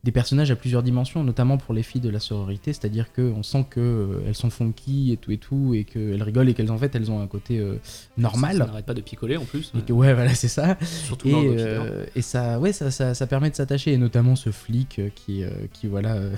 [0.05, 3.65] des personnages à plusieurs dimensions, notamment pour les filles de la sororité, c'est-à-dire qu'on sent
[3.73, 7.11] qu'elles sont funky et tout et tout, et qu'elles rigolent et qu'elles en fait elles
[7.11, 8.57] ont un côté euh, Ça normal.
[8.59, 9.73] n'arrête pas de picoler en plus.
[9.77, 10.77] Et que, ouais, voilà, c'est ça.
[10.81, 14.51] Surtout Et, euh, et ça, ouais, ça, ça, ça permet de s'attacher, et notamment ce
[14.51, 16.33] flic euh, qui, euh, qui voilà, euh,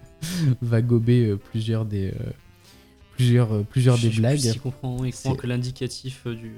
[0.62, 2.12] va gober euh, plusieurs des, euh,
[3.16, 4.58] plusieurs, euh, plusieurs Je des sais blagues.
[4.62, 6.52] comprend, il C'est- que l'indicatif euh, du,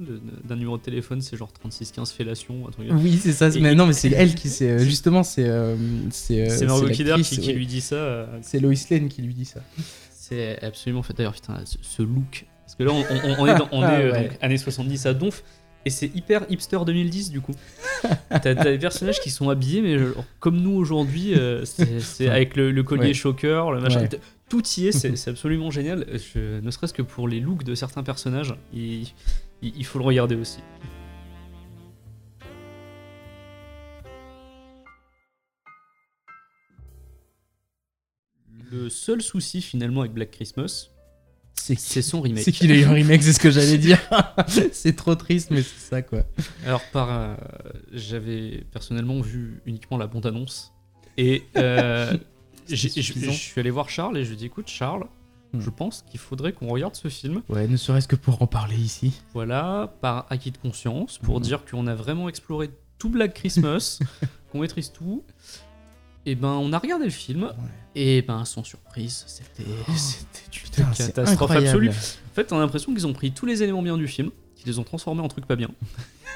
[0.00, 2.66] euh, d'un numéro de téléphone c'est genre 3615 fellation.
[2.78, 3.48] Oui, c'est ça.
[3.60, 5.48] mais non, mais c'est elle qui, c'est justement, c'est,
[6.10, 6.66] c'est, C'est
[7.36, 7.54] qui, qui ouais.
[7.54, 8.28] lui dit ça.
[8.42, 9.60] C'est Lois Lane qui lui dit ça.
[10.10, 11.14] C'est absolument fait.
[11.14, 12.46] D'ailleurs, putain, ce, ce look.
[12.64, 14.22] Parce que là, on, on- on est, dans, on Ah est ouais.
[14.28, 15.42] donc, années 70 à Donf.
[15.84, 17.50] Et c'est hyper hipster 2010 du coup.
[18.30, 22.70] T'as des personnages qui sont habillés, mais genre, comme nous aujourd'hui, euh, c'est avec le,
[22.70, 23.14] le collier Ouais.
[23.14, 24.00] choker, le machin.
[24.02, 24.08] Ouais.
[24.52, 26.06] Tout y est, c'est absolument génial.
[26.12, 29.04] Je- ne serait-ce que pour les looks de certains personnages, il,
[29.62, 30.58] il- il faut le regarder aussi.
[38.70, 40.88] Le seul souci finalement avec Black Christmas,
[41.54, 42.42] C'est son remake.
[42.44, 43.98] c'est qu'il a eu un remake, c'est ce que j'allais dire.
[44.72, 46.24] c'est trop triste, mais c'est ça quoi.
[46.66, 47.34] Alors, par, euh,
[47.92, 50.72] j'avais personnellement vu uniquement la bande-annonce.
[51.18, 52.16] Et euh,
[52.68, 52.74] je
[53.30, 55.04] suis allé voir Charles et je lui ai dit écoute, Charles,
[55.54, 55.60] Hmm.
[55.60, 57.42] je pense qu'il faudrait qu'on regarde ce film.
[57.50, 59.20] Ouais, ne serait-ce que pour en parler ici.
[59.34, 61.42] Voilà, par acquis de conscience, pour Mhm.
[61.42, 63.98] dire qu'on a vraiment exploré tout Black Christmas,
[64.50, 65.22] qu'on maîtrise tout.
[66.24, 67.52] Et ben, on a regardé le film.
[67.94, 71.90] Et ben, sans surprise, c'était c'était une catastrophe absolue.
[71.90, 74.68] En fait, on a l'impression qu'ils ont pris tous les éléments bien du film, qu'ils
[74.68, 75.68] les ont transformés en trucs pas bien,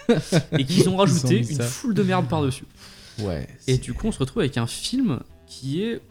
[0.58, 2.64] et qu'ils ont rajouté ont une foule de merde par-dessus.
[3.20, 3.48] Ouais.
[3.66, 6.02] Et du coup, on se retrouve avec un film qui est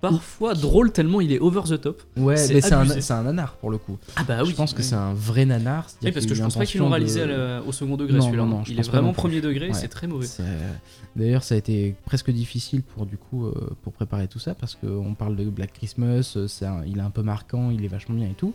[0.00, 2.02] parfois drôle tellement il est over the top.
[2.16, 2.72] Ouais, c'est mais c'est
[3.12, 3.98] un, un nanar pour le coup.
[4.16, 5.86] Ah bah je pense que c'est un vrai nanar.
[6.02, 8.16] Oui, parce que je pense pas qu'ils l'ont réalisé de- à la- au second degré
[8.18, 8.42] Non, celui-là.
[8.44, 9.74] non, non, je il est pense pas vraiment premier degré, Ouais.
[9.74, 10.26] c'est très mauvais.
[10.40, 10.72] Euh,
[11.16, 14.76] D'ailleurs, ça a été presque difficile pour du coup euh, pour préparer tout ça parce
[14.76, 18.14] qu'on parle de Black Christmas, euh, un- il est un peu marquant, il est vachement
[18.14, 18.54] bien et tout.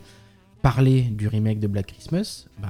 [0.66, 2.68] Parler du remake de Black Christmas, ben,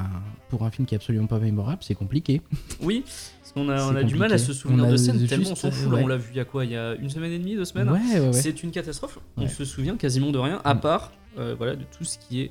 [0.51, 2.43] pour un film qui est absolument pas mémorable, c'est compliqué.
[2.83, 3.03] Oui,
[3.41, 5.55] parce qu'on a, on a du mal à se souvenir de scènes juste- tellement on
[5.55, 5.91] s'en fout.
[5.93, 6.03] ouais.
[6.03, 7.65] On l'a vu il y a quoi Il y a une semaine et demie, deux
[7.65, 8.33] semaines Ouais, ouais, ouais.
[8.35, 9.19] C'est une catastrophe.
[9.39, 10.81] On se souvient quasiment de rien, à Mm.
[10.81, 12.51] part euh, voilà, de tout ce qui est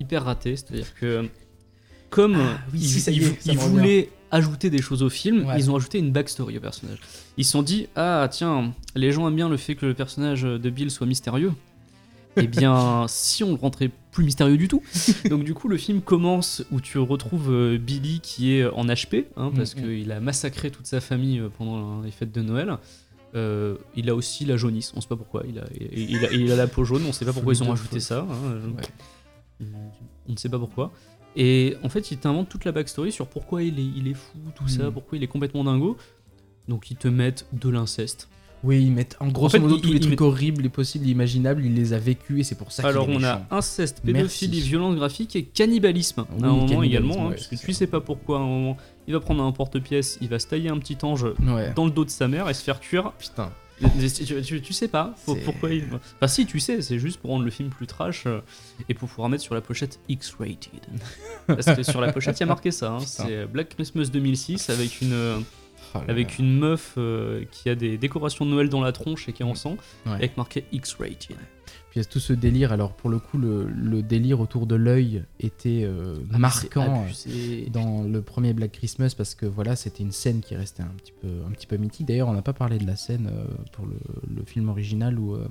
[0.00, 0.56] hyper raté.
[0.56, 1.28] C'est-à-dire que,
[2.10, 3.70] comme Ah, oui, ils, si, ça y ils- est, ça ils me revient.
[3.76, 5.54] voulaient ajouter des choses au film, Ouais.
[5.58, 6.98] ils ont ajouté une backstory au personnage.
[7.36, 10.42] Ils se sont dit Ah, tiens, les gens aiment bien le fait que le personnage
[10.42, 11.52] de Bill soit mystérieux.
[12.36, 14.82] Eh bien, si on le rentrait plus mystérieux du tout.
[15.28, 19.26] Donc, du coup, le film commence où tu retrouves euh, Billy qui est en HP,
[19.36, 19.82] hein, parce Mhm.
[19.82, 22.76] qu'il a massacré toute sa famille euh, pendant les fêtes de Noël.
[23.34, 25.42] Euh, il a aussi la jaunisse, on sait pas pourquoi.
[25.48, 27.62] Il a, il, il a, il a la peau jaune, on sait pas pourquoi ils
[27.62, 28.26] ont rajouté ça.
[28.30, 29.66] hein, Ouais.
[30.28, 30.92] On ne sait pas pourquoi.
[31.36, 34.36] Et en fait, il t'invente toute la backstory sur pourquoi il est, il est fou,
[34.54, 34.92] tout ça, Mhm.
[34.92, 35.96] pourquoi il est complètement dingo.
[36.68, 38.28] Donc, ils te mettent de l'inceste.
[38.64, 41.64] Oui, ils mettent en gros fait, modo tous les trucs mettent- horribles et possibles, imaginables,
[41.64, 44.12] il les a vécus et c'est pour ça qu'il Alors est on a inceste, Merci.
[44.46, 47.56] pédophilie, violence graphique et cannibalisme Oui, à un moment cannibalisme, également, hein, ouais, parce que
[47.56, 48.76] c'est tu sais pas pourquoi à un moment
[49.08, 51.72] il va prendre un porte-pièce, il va se tailler un petit ange Ouais.
[51.74, 53.12] dans le dos de sa mère et se faire cuire.
[53.18, 53.50] Putain.
[53.98, 55.12] Tu, tu- tu sais pas
[55.44, 55.86] pourquoi il.
[56.16, 58.38] Enfin si tu sais, c'est juste pour rendre le film plus trash euh,
[58.88, 60.70] et pour pouvoir mettre sur la pochette X-rated.
[61.48, 64.70] Parce que sur la pochette il y a marqué ça, hein, c'est Black Christmas 2006
[64.70, 65.38] avec une euh,
[65.94, 69.32] Oh avec une meuf euh, qui a des décorations de Noël dans la tronche et
[69.32, 69.76] qui est en sang,
[70.06, 70.12] Ouais.
[70.12, 71.36] avec marqué X-rated.
[71.90, 72.72] Puis il y a tout ce délire.
[72.72, 77.68] Alors pour le coup, le, le délire autour de l'œil était euh, Ah, marquant abusé.
[77.70, 81.12] dans le premier Black Christmas parce que voilà, c'était une scène qui restait un petit
[81.20, 82.06] peu, un petit peu mythique.
[82.06, 83.96] D'ailleurs, on n'a pas parlé de la scène euh, pour le,
[84.34, 85.46] le film original où, euh,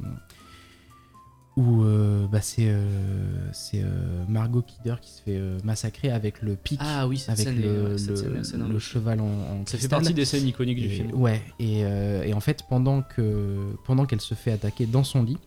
[1.57, 6.79] où euh, bah, c'est euh, euh, Margot Kidder qui se fait massacrer avec le pic,
[6.81, 10.79] Ah oui, avec scène, le, scène cheval en, en Ça fait partie des scènes iconiques
[10.79, 11.13] du film.
[11.13, 15.37] Ouais, et, et en fait, pendant que pendant qu'elle se fait attaquer dans son lit,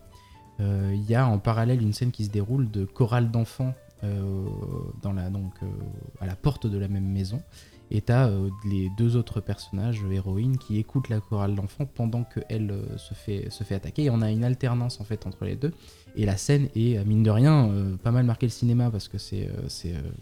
[0.59, 3.73] il y a en parallèle une scène qui se déroule de chorale d'enfants
[5.01, 5.53] dans la donc
[6.21, 7.41] à la porte de la même maison.
[7.91, 12.71] Et t'as euh, les deux autres personnages héroïnes qui écoutent la chorale d'enfants pendant qu'elle
[12.71, 13.13] euh, se
[13.63, 14.05] fait attaquer.
[14.05, 15.71] Et on a une alternance en fait entre les deux.
[16.15, 19.07] Et la scène est, euh, mine de rien, euh, pas mal marqué le cinéma parce
[19.07, 19.49] que c'est,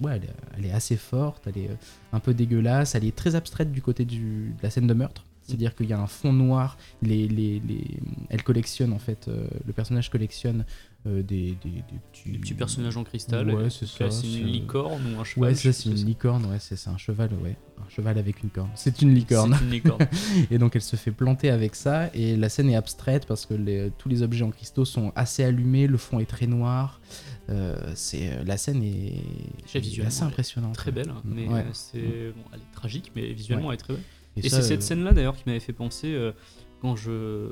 [0.10, 1.70] elle est, assez forte, elle est
[2.12, 4.16] un peu dégueulasse, elle est très abstraite du côté de
[4.62, 5.24] la scène de meurtre.
[5.44, 7.62] C'est-à-dire qu'il y a un fond noir, les,
[8.30, 10.64] elle collectionne en fait, le personnage collectionne
[11.06, 12.32] euh, des, des, des petits...
[12.32, 13.50] Des petits personnages en cristal.
[13.54, 15.50] Ouais, et c'est ça, C'est une licorne ou un cheval.
[15.50, 17.58] Ouais, ça c'est une licorne, ouais, c'est, c'est un cheval, ouais.
[17.86, 18.70] Un cheval avec une corne.
[18.76, 19.56] C'est une licorne.
[19.58, 20.08] C'est une licorne.
[20.52, 23.54] Et donc elle se fait planter avec ça, et la scène est abstraite parce que
[23.54, 27.02] les- tous les objets en cristaux sont assez allumés, le fond est très noir.
[27.50, 29.22] Euh, c'est, la scène est,
[29.80, 30.76] visuellement, assez impressionnante.
[30.76, 31.60] très belle, mais Ouais.
[31.60, 32.00] euh, c'est
[32.34, 34.04] bon, elle est tragique, mais visuellement elle est très belle.
[34.38, 36.32] Et, ça, c'est cette euh, scène-là d'ailleurs qui m'avait fait penser euh,
[36.84, 37.50] quand je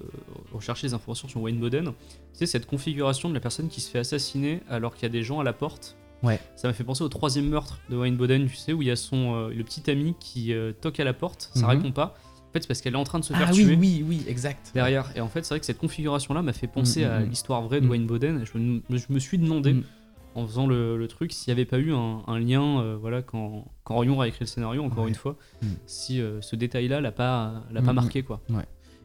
[0.54, 1.94] recherchais les informations sur Wayne Boden.
[2.34, 5.24] C'est cette configuration de la personne qui se fait assassiner alors qu'il y a des
[5.24, 5.96] gens à la porte.
[6.22, 6.38] Ouais.
[6.58, 8.92] Ça m'a fait penser au troisième meurtre de Wayne Boden, tu sais, où il y
[8.92, 11.70] a son euh, le petit ami qui euh, toque à la porte, ça Mhm.
[11.70, 12.16] répond pas.
[12.50, 14.06] En fait, c'est parce qu'elle est en train de se faire Ah tuer oui, oui,
[14.06, 14.72] oui, exact.
[14.74, 15.10] derrière.
[15.16, 17.30] Et en fait, c'est vrai que cette configuration-là m'a fait penser Mm, mm, à mm.
[17.30, 17.90] l'histoire vraie de Mm.
[17.90, 18.42] Wayne Boden.
[18.42, 19.84] Et je, me, je me suis demandé, Mm.
[20.36, 23.22] en faisant le, le truc, s'il n'y avait pas eu un, un lien, euh, voilà,
[23.22, 25.10] quand, quand Orion a écrit le scénario, encore Ouais.
[25.10, 25.68] une fois, Mm.
[25.86, 28.42] si ce détail-là l'a pas, l'a pas Mm, marqué, quoi.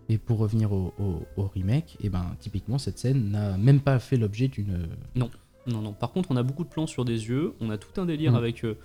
[0.08, 3.98] Et pour revenir au, au- au remake, et ben typiquement cette scène n'a même pas
[3.98, 4.86] fait l'objet d'une.
[5.16, 5.28] Non,
[5.66, 5.92] non.
[5.92, 7.54] Par contre, on a beaucoup de plans sur des yeux.
[7.60, 8.36] On a tout un délire Mm.
[8.36, 8.64] avec.
[8.64, 8.76] euh,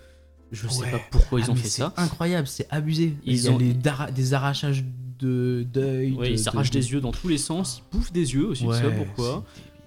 [0.51, 1.93] je sais pas pourquoi ils Ah, ont fait c'est ça.
[1.97, 3.13] Incroyable, c'est abusé.
[3.23, 3.73] Ils Il y a ont- les
[4.13, 4.83] des arrachages
[5.19, 6.13] de d'œil.
[6.13, 7.83] Ouais, de- ils s'arrachent de- des yeux dans tous les sens.
[7.93, 8.65] Ils bouffent des yeux aussi.
[8.65, 9.45] Ouais, je sais pas pourquoi.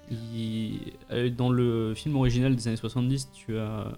[0.09, 3.91] Il- euh, Dans le film original des années 70, tu as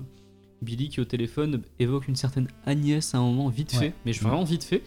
[0.63, 3.79] Billy qui au téléphone évoque une certaine Agnès à un moment vite Ouais.
[3.79, 4.29] fait, mais je- Ouais.
[4.29, 4.81] vraiment vite fait.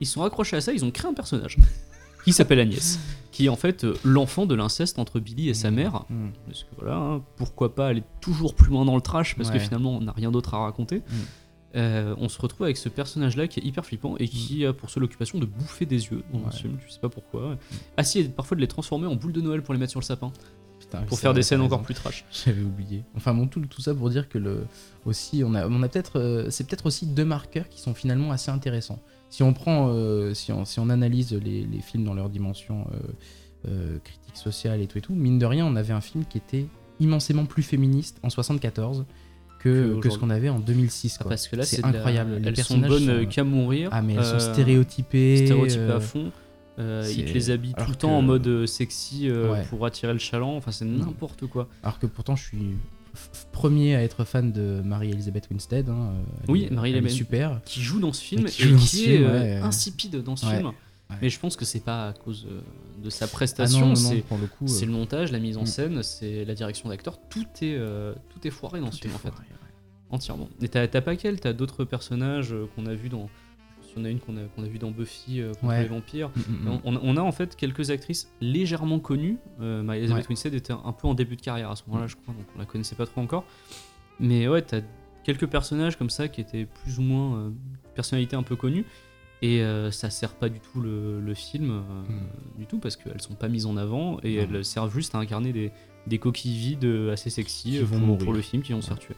[0.00, 1.56] Ils sont accrochés à ça, ils ont créé un personnage
[2.26, 2.98] qui s'appelle Agnès,
[3.30, 6.04] qui est en fait euh, l'enfant de l'inceste entre Billy et sa mère.
[6.10, 6.30] Mm.
[6.44, 9.60] Parce que voilà, hein, pourquoi pas aller toujours plus loin dans le trash parce que
[9.60, 11.02] finalement on n'a rien d'autre à raconter.
[11.76, 14.90] Euh, on se retrouve avec ce personnage-là qui est hyper flippant et qui a pour
[14.90, 16.50] seule occupation de bouffer des yeux dans le Ouais.
[16.52, 17.56] film, tu sais pas pourquoi.
[17.96, 20.00] Ah si, et parfois de les transformer en boules de Noël pour les mettre sur
[20.00, 20.32] le sapin,
[20.80, 22.24] Putain, pour faire des scènes encore plus trash.
[22.44, 23.04] J'avais oublié.
[23.16, 24.66] Enfin bon, tout, tout ça pour dire que le
[25.04, 28.32] aussi on a on a peut-être euh, c'est peut-être aussi deux marqueurs qui sont finalement
[28.32, 28.98] assez intéressants.
[29.28, 32.86] Si on prend euh, si on si on analyse les, les films dans leur dimension
[32.92, 36.24] euh, euh, critique sociale et tout et tout, mine de rien, on avait un film
[36.24, 36.66] qui était
[37.00, 39.04] immensément plus féministe en 74
[39.58, 41.28] Que que, ce qu'on avait en 2006 Ah, quoi.
[41.30, 42.36] parce que là c'est la- incroyable.
[42.36, 43.88] Les Elles sont bonnes sont- qu'à mourir.
[43.92, 45.44] Ah mais elles sont stéréotypées.
[45.46, 46.30] stéréotypées à fond.
[46.78, 49.64] Euh, ils te les habillent tout le temps que- en mode sexy euh, Ouais.
[49.70, 50.56] pour attirer le chaland.
[50.56, 51.68] Enfin, c'est n'importe quoi.
[51.82, 52.76] Alors que pourtant je suis
[53.52, 55.88] premier à être fan de Marie-Elisabeth Winstead.
[55.88, 56.12] hein,
[56.44, 57.60] elle Oui, Marie-Elisabeth- super.
[57.64, 59.56] Qui joue dans ce film Et et qui ce est film, euh, ouais.
[59.62, 60.56] insipide dans ce Ouais.
[60.56, 60.66] film.
[60.66, 61.16] Ouais.
[61.22, 62.60] Mais je pense que c'est pas à cause euh,
[63.04, 63.86] de sa Ah prestation.
[63.88, 64.22] non, c'est le
[64.62, 65.66] euh, le montage, la mise en Mm.
[65.66, 69.14] scène, c'est la direction d'acteur, tout est euh, tout est foiré dans ce tout film
[69.14, 69.44] en fait, ouais.
[70.10, 70.48] entièrement.
[70.60, 73.28] Et t'as pas qu'elle, t'as d'autres personnages qu'on a vus dans.
[73.96, 75.82] Il y en a une qu'on a, a vue dans Buffy euh, contre Ouais.
[75.82, 76.30] les vampires.
[76.36, 76.80] Mm, mm, mm.
[76.84, 79.38] On, on a en fait quelques actrices légèrement connues.
[79.60, 80.28] Euh, Elizabeth Ouais.
[80.30, 82.58] Winstead était un peu en début de carrière à ce moment-là, je crois, donc on
[82.58, 83.44] la connaissait pas trop encore.
[84.20, 84.80] Mais ouais, t'as
[85.24, 87.50] quelques personnages comme ça qui étaient plus ou moins euh,
[87.94, 88.84] personnalités un peu connues.
[89.42, 92.58] Et euh, ça sert pas du tout le, le film, euh, Mm.
[92.58, 95.52] du tout, parce qu'elles sont pas mises en avant et elles servent juste à incarner
[95.52, 95.72] des,
[96.06, 99.14] des coquilles vides assez sexy pour, pour le film qui vont se faire tuer.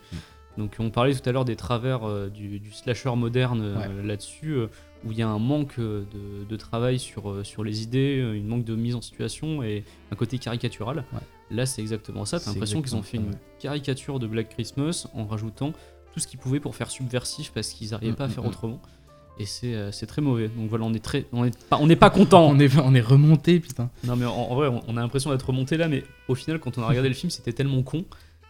[0.59, 4.51] Donc on parlait tout à l'heure des travers euh, du, du slasher moderne euh, là-dessus,
[4.51, 4.67] euh,
[5.05, 6.05] où il y a un manque de,
[6.49, 10.39] de travail sur, sur les idées, une manque de mise en situation et un côté
[10.39, 11.05] caricatural.
[11.13, 11.21] Ouais.
[11.53, 13.31] Là c'est exactement ça, t'as l'impression qu'ils ont fait une
[13.61, 15.73] caricature de Black Christmas en rajoutant
[16.13, 18.45] tout ce qu'ils pouvaient pour faire subversif parce qu'ils n'arrivaient Mm, pas à mm, faire
[18.45, 18.49] mm.
[18.49, 18.83] autrement.
[19.39, 20.49] Et c'est très mauvais.
[20.49, 22.49] Donc voilà, on est très, on est pas, on n'est pas content.
[22.51, 23.89] On est, on est remonté, putain.
[24.03, 26.59] Non mais en, en vrai, on, on a l'impression d'être remonté là, mais au final,
[26.59, 28.05] quand on a regardé le film, c'était tellement con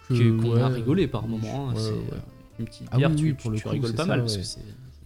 [0.09, 0.63] Que, que- qu'on ouais.
[0.63, 1.69] a rigolé par moment.
[1.71, 1.75] hein.
[1.75, 1.97] Ouais, c'est ouais.
[2.13, 2.17] euh,
[2.61, 4.37] une petite Ah bière, oui, tu, pour le tu coup, rigoles pas ça, mal parce
[4.37, 4.61] que c'est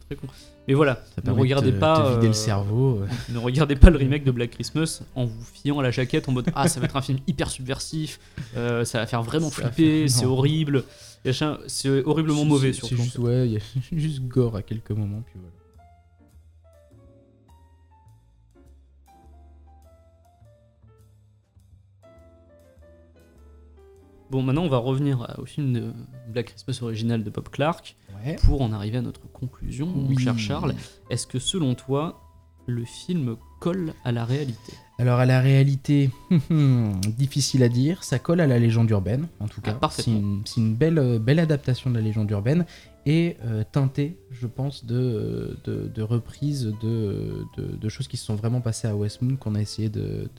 [0.07, 0.27] très con.
[0.69, 3.01] Mais voilà, Ça ne de regardez pas, vider euh, le cerveau.
[3.31, 6.33] ne regardez pas le remake de Black Christmas en vous fiant à la jaquette en
[6.33, 8.21] mode ah ça va être un film hyper subversif,
[8.57, 10.85] euh, ça va faire vraiment Ça flipper, c'est horrible,
[11.67, 12.95] c'est horriblement mauvais surtout.
[12.97, 13.61] Juste, ouais, il y a
[13.99, 15.53] juste gore à quelques moments, puis voilà.
[24.33, 25.93] Bon maintenant on va revenir au film de
[26.33, 28.37] Black Christmas original de Bob Clark Ouais.
[28.47, 30.17] pour en arriver à notre conclusion, mon Oui.
[30.19, 30.75] cher Charles.
[31.11, 32.23] Est-ce que selon toi
[32.67, 34.73] le film colle à la réalité?
[34.99, 36.09] Alors à la réalité,
[37.19, 39.89] difficile à dire, ça colle à la légende urbaine, en tout Ah, cas.
[39.91, 42.65] c'est une, c'est une belle, euh, belle adaptation de la légende urbaine
[43.05, 48.37] et euh, teintée, je pense, de, de, de reprises de, de, choses qui se sont
[48.37, 50.31] vraiment passées à Westmoon qu'on a essayé de,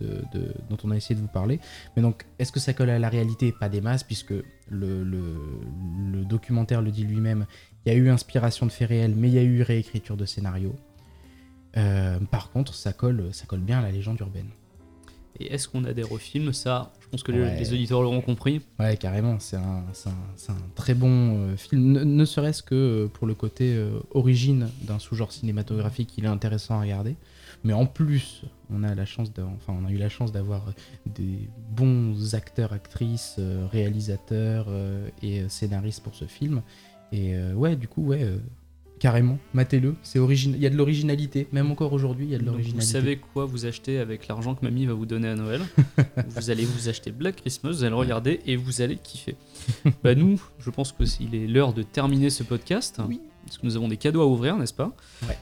[0.69, 1.59] dont on a essayé de vous parler.
[1.95, 3.51] Mais donc, est-ce que ça colle à la réalité?
[3.51, 5.35] Pas des masses, puisque le, le,
[6.13, 7.45] le documentaire le dit lui-même.
[7.85, 10.25] Il y a eu inspiration de faits réels, mais il y a eu réécriture de
[10.25, 10.73] scénario.
[11.75, 14.49] Euh, par contre, ça colle, ça colle bien à la légende urbaine.
[15.39, 17.59] Et est-ce qu'on adhère au film Ça, je pense que les- Ouais.
[17.59, 18.61] les auditeurs l'auront compris.
[18.79, 19.83] Ouais, carrément, c'est un,
[20.75, 24.99] très bon euh, film, ne, ne serait-ce que euh, pour le côté euh, origine d'un
[24.99, 27.15] sous-genre cinématographique, il est intéressant à regarder.
[27.63, 30.73] Mais en plus, on a la chance, d'a- enfin, on a eu la chance d'avoir
[31.05, 33.39] des bons acteurs, actrices,
[33.71, 34.67] réalisateurs
[35.21, 36.61] et scénaristes pour ce film.
[37.11, 38.27] Et ouais, du coup, ouais,
[39.03, 39.95] carrément, matez-le.
[40.01, 42.53] C'est origine, il y a de l'originalité, même encore aujourd'hui, il y a de Donc,
[42.53, 42.89] vous l'originalité.
[42.93, 45.59] savez quoi vous achetez avec l'argent que mamie va vous donner à Noël?
[46.29, 49.35] vous allez vous acheter Black Christmas, vous allez le regarder et vous allez kiffer.
[50.05, 53.01] bah nous, je pense que il est l'heure de terminer ce podcast.
[53.05, 53.19] Oui.
[53.45, 54.95] Parce que nous avons des cadeaux à ouvrir, n'est-ce pas?
[55.27, 55.37] Ouais.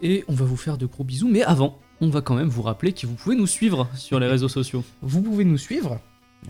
[0.00, 2.62] Et on va vous faire de gros bisous, mais avant, on va quand même vous
[2.62, 4.84] rappeler que vous pouvez nous suivre sur les réseaux sociaux.
[5.02, 6.00] Vous pouvez nous suivre.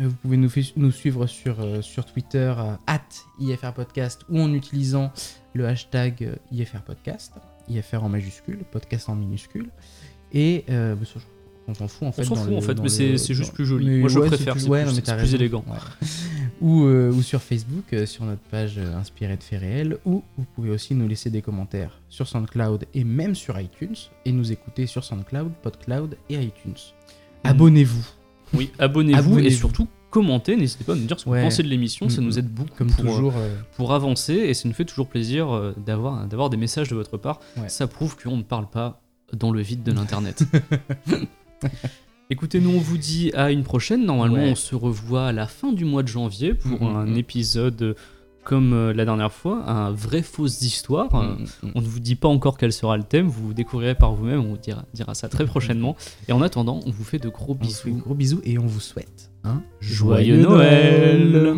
[0.01, 2.55] Euh, Vous pouvez nous, suivre sur, euh, sur Twitter
[2.87, 3.01] at
[3.41, 5.13] IFR Podcast ou en utilisant
[5.55, 7.33] le hashtag euh, IFR Podcast.
[7.69, 9.69] IFR en majuscule, podcast en minuscule.
[10.33, 11.07] Et euh, bah,
[11.69, 12.23] on s'en fout en fait.
[12.23, 13.87] On s'en fout le- en fait, mais c'est juste plus joli.
[13.89, 14.85] mais Moi je ouais, préfère, c'est plus- ouais,
[15.17, 15.65] plus, élégant.
[15.69, 16.07] Ouais.
[16.63, 20.23] ou, euh, ou sur Facebook, euh, sur notre page euh, inspirée de faits réels, ou
[20.39, 24.51] vous pouvez aussi nous laisser des commentaires sur SoundCloud et même sur iTunes, et nous
[24.53, 26.75] écouter sur SoundCloud, PodCloud et iTunes.
[27.45, 28.07] Abonnez-vous,
[28.55, 31.41] Oui, abonnez-vous et surtout commentez, n'hésitez pas à nous dire ce que Ouais.
[31.43, 32.39] vous pensez de l'émission, ça Mm, nous mm.
[32.39, 33.35] aide beaucoup comme pour, euh, toujours.
[33.37, 36.95] euh, pour avancer et ça nous fait toujours plaisir euh, d'avoir d'avoir des messages de
[36.95, 37.41] votre part.
[37.59, 37.69] Ouais.
[37.69, 39.03] Ça prouve qu'on ne parle pas
[39.35, 40.45] dans le vide de l'internet.
[42.31, 44.05] Écoutez, nous on vous dit à une prochaine.
[44.05, 44.51] Normalement, Ouais.
[44.51, 47.97] on se revoit à la fin du mois de janvier pour Mm, un épisode
[48.49, 51.15] comme euh, la dernière fois, un vrai fausse histoire.
[51.15, 51.73] Euh, mm, mm.
[51.75, 54.49] On ne vous dit pas encore quel sera le thème, vous découvrirez par vous-même, on
[54.49, 55.97] vous dira, dira ça très prochainement.
[56.29, 57.93] Et en attendant, on vous fait de gros vous bisous.
[57.99, 61.57] gros bisous et on vous souhaite un Joyeux Noël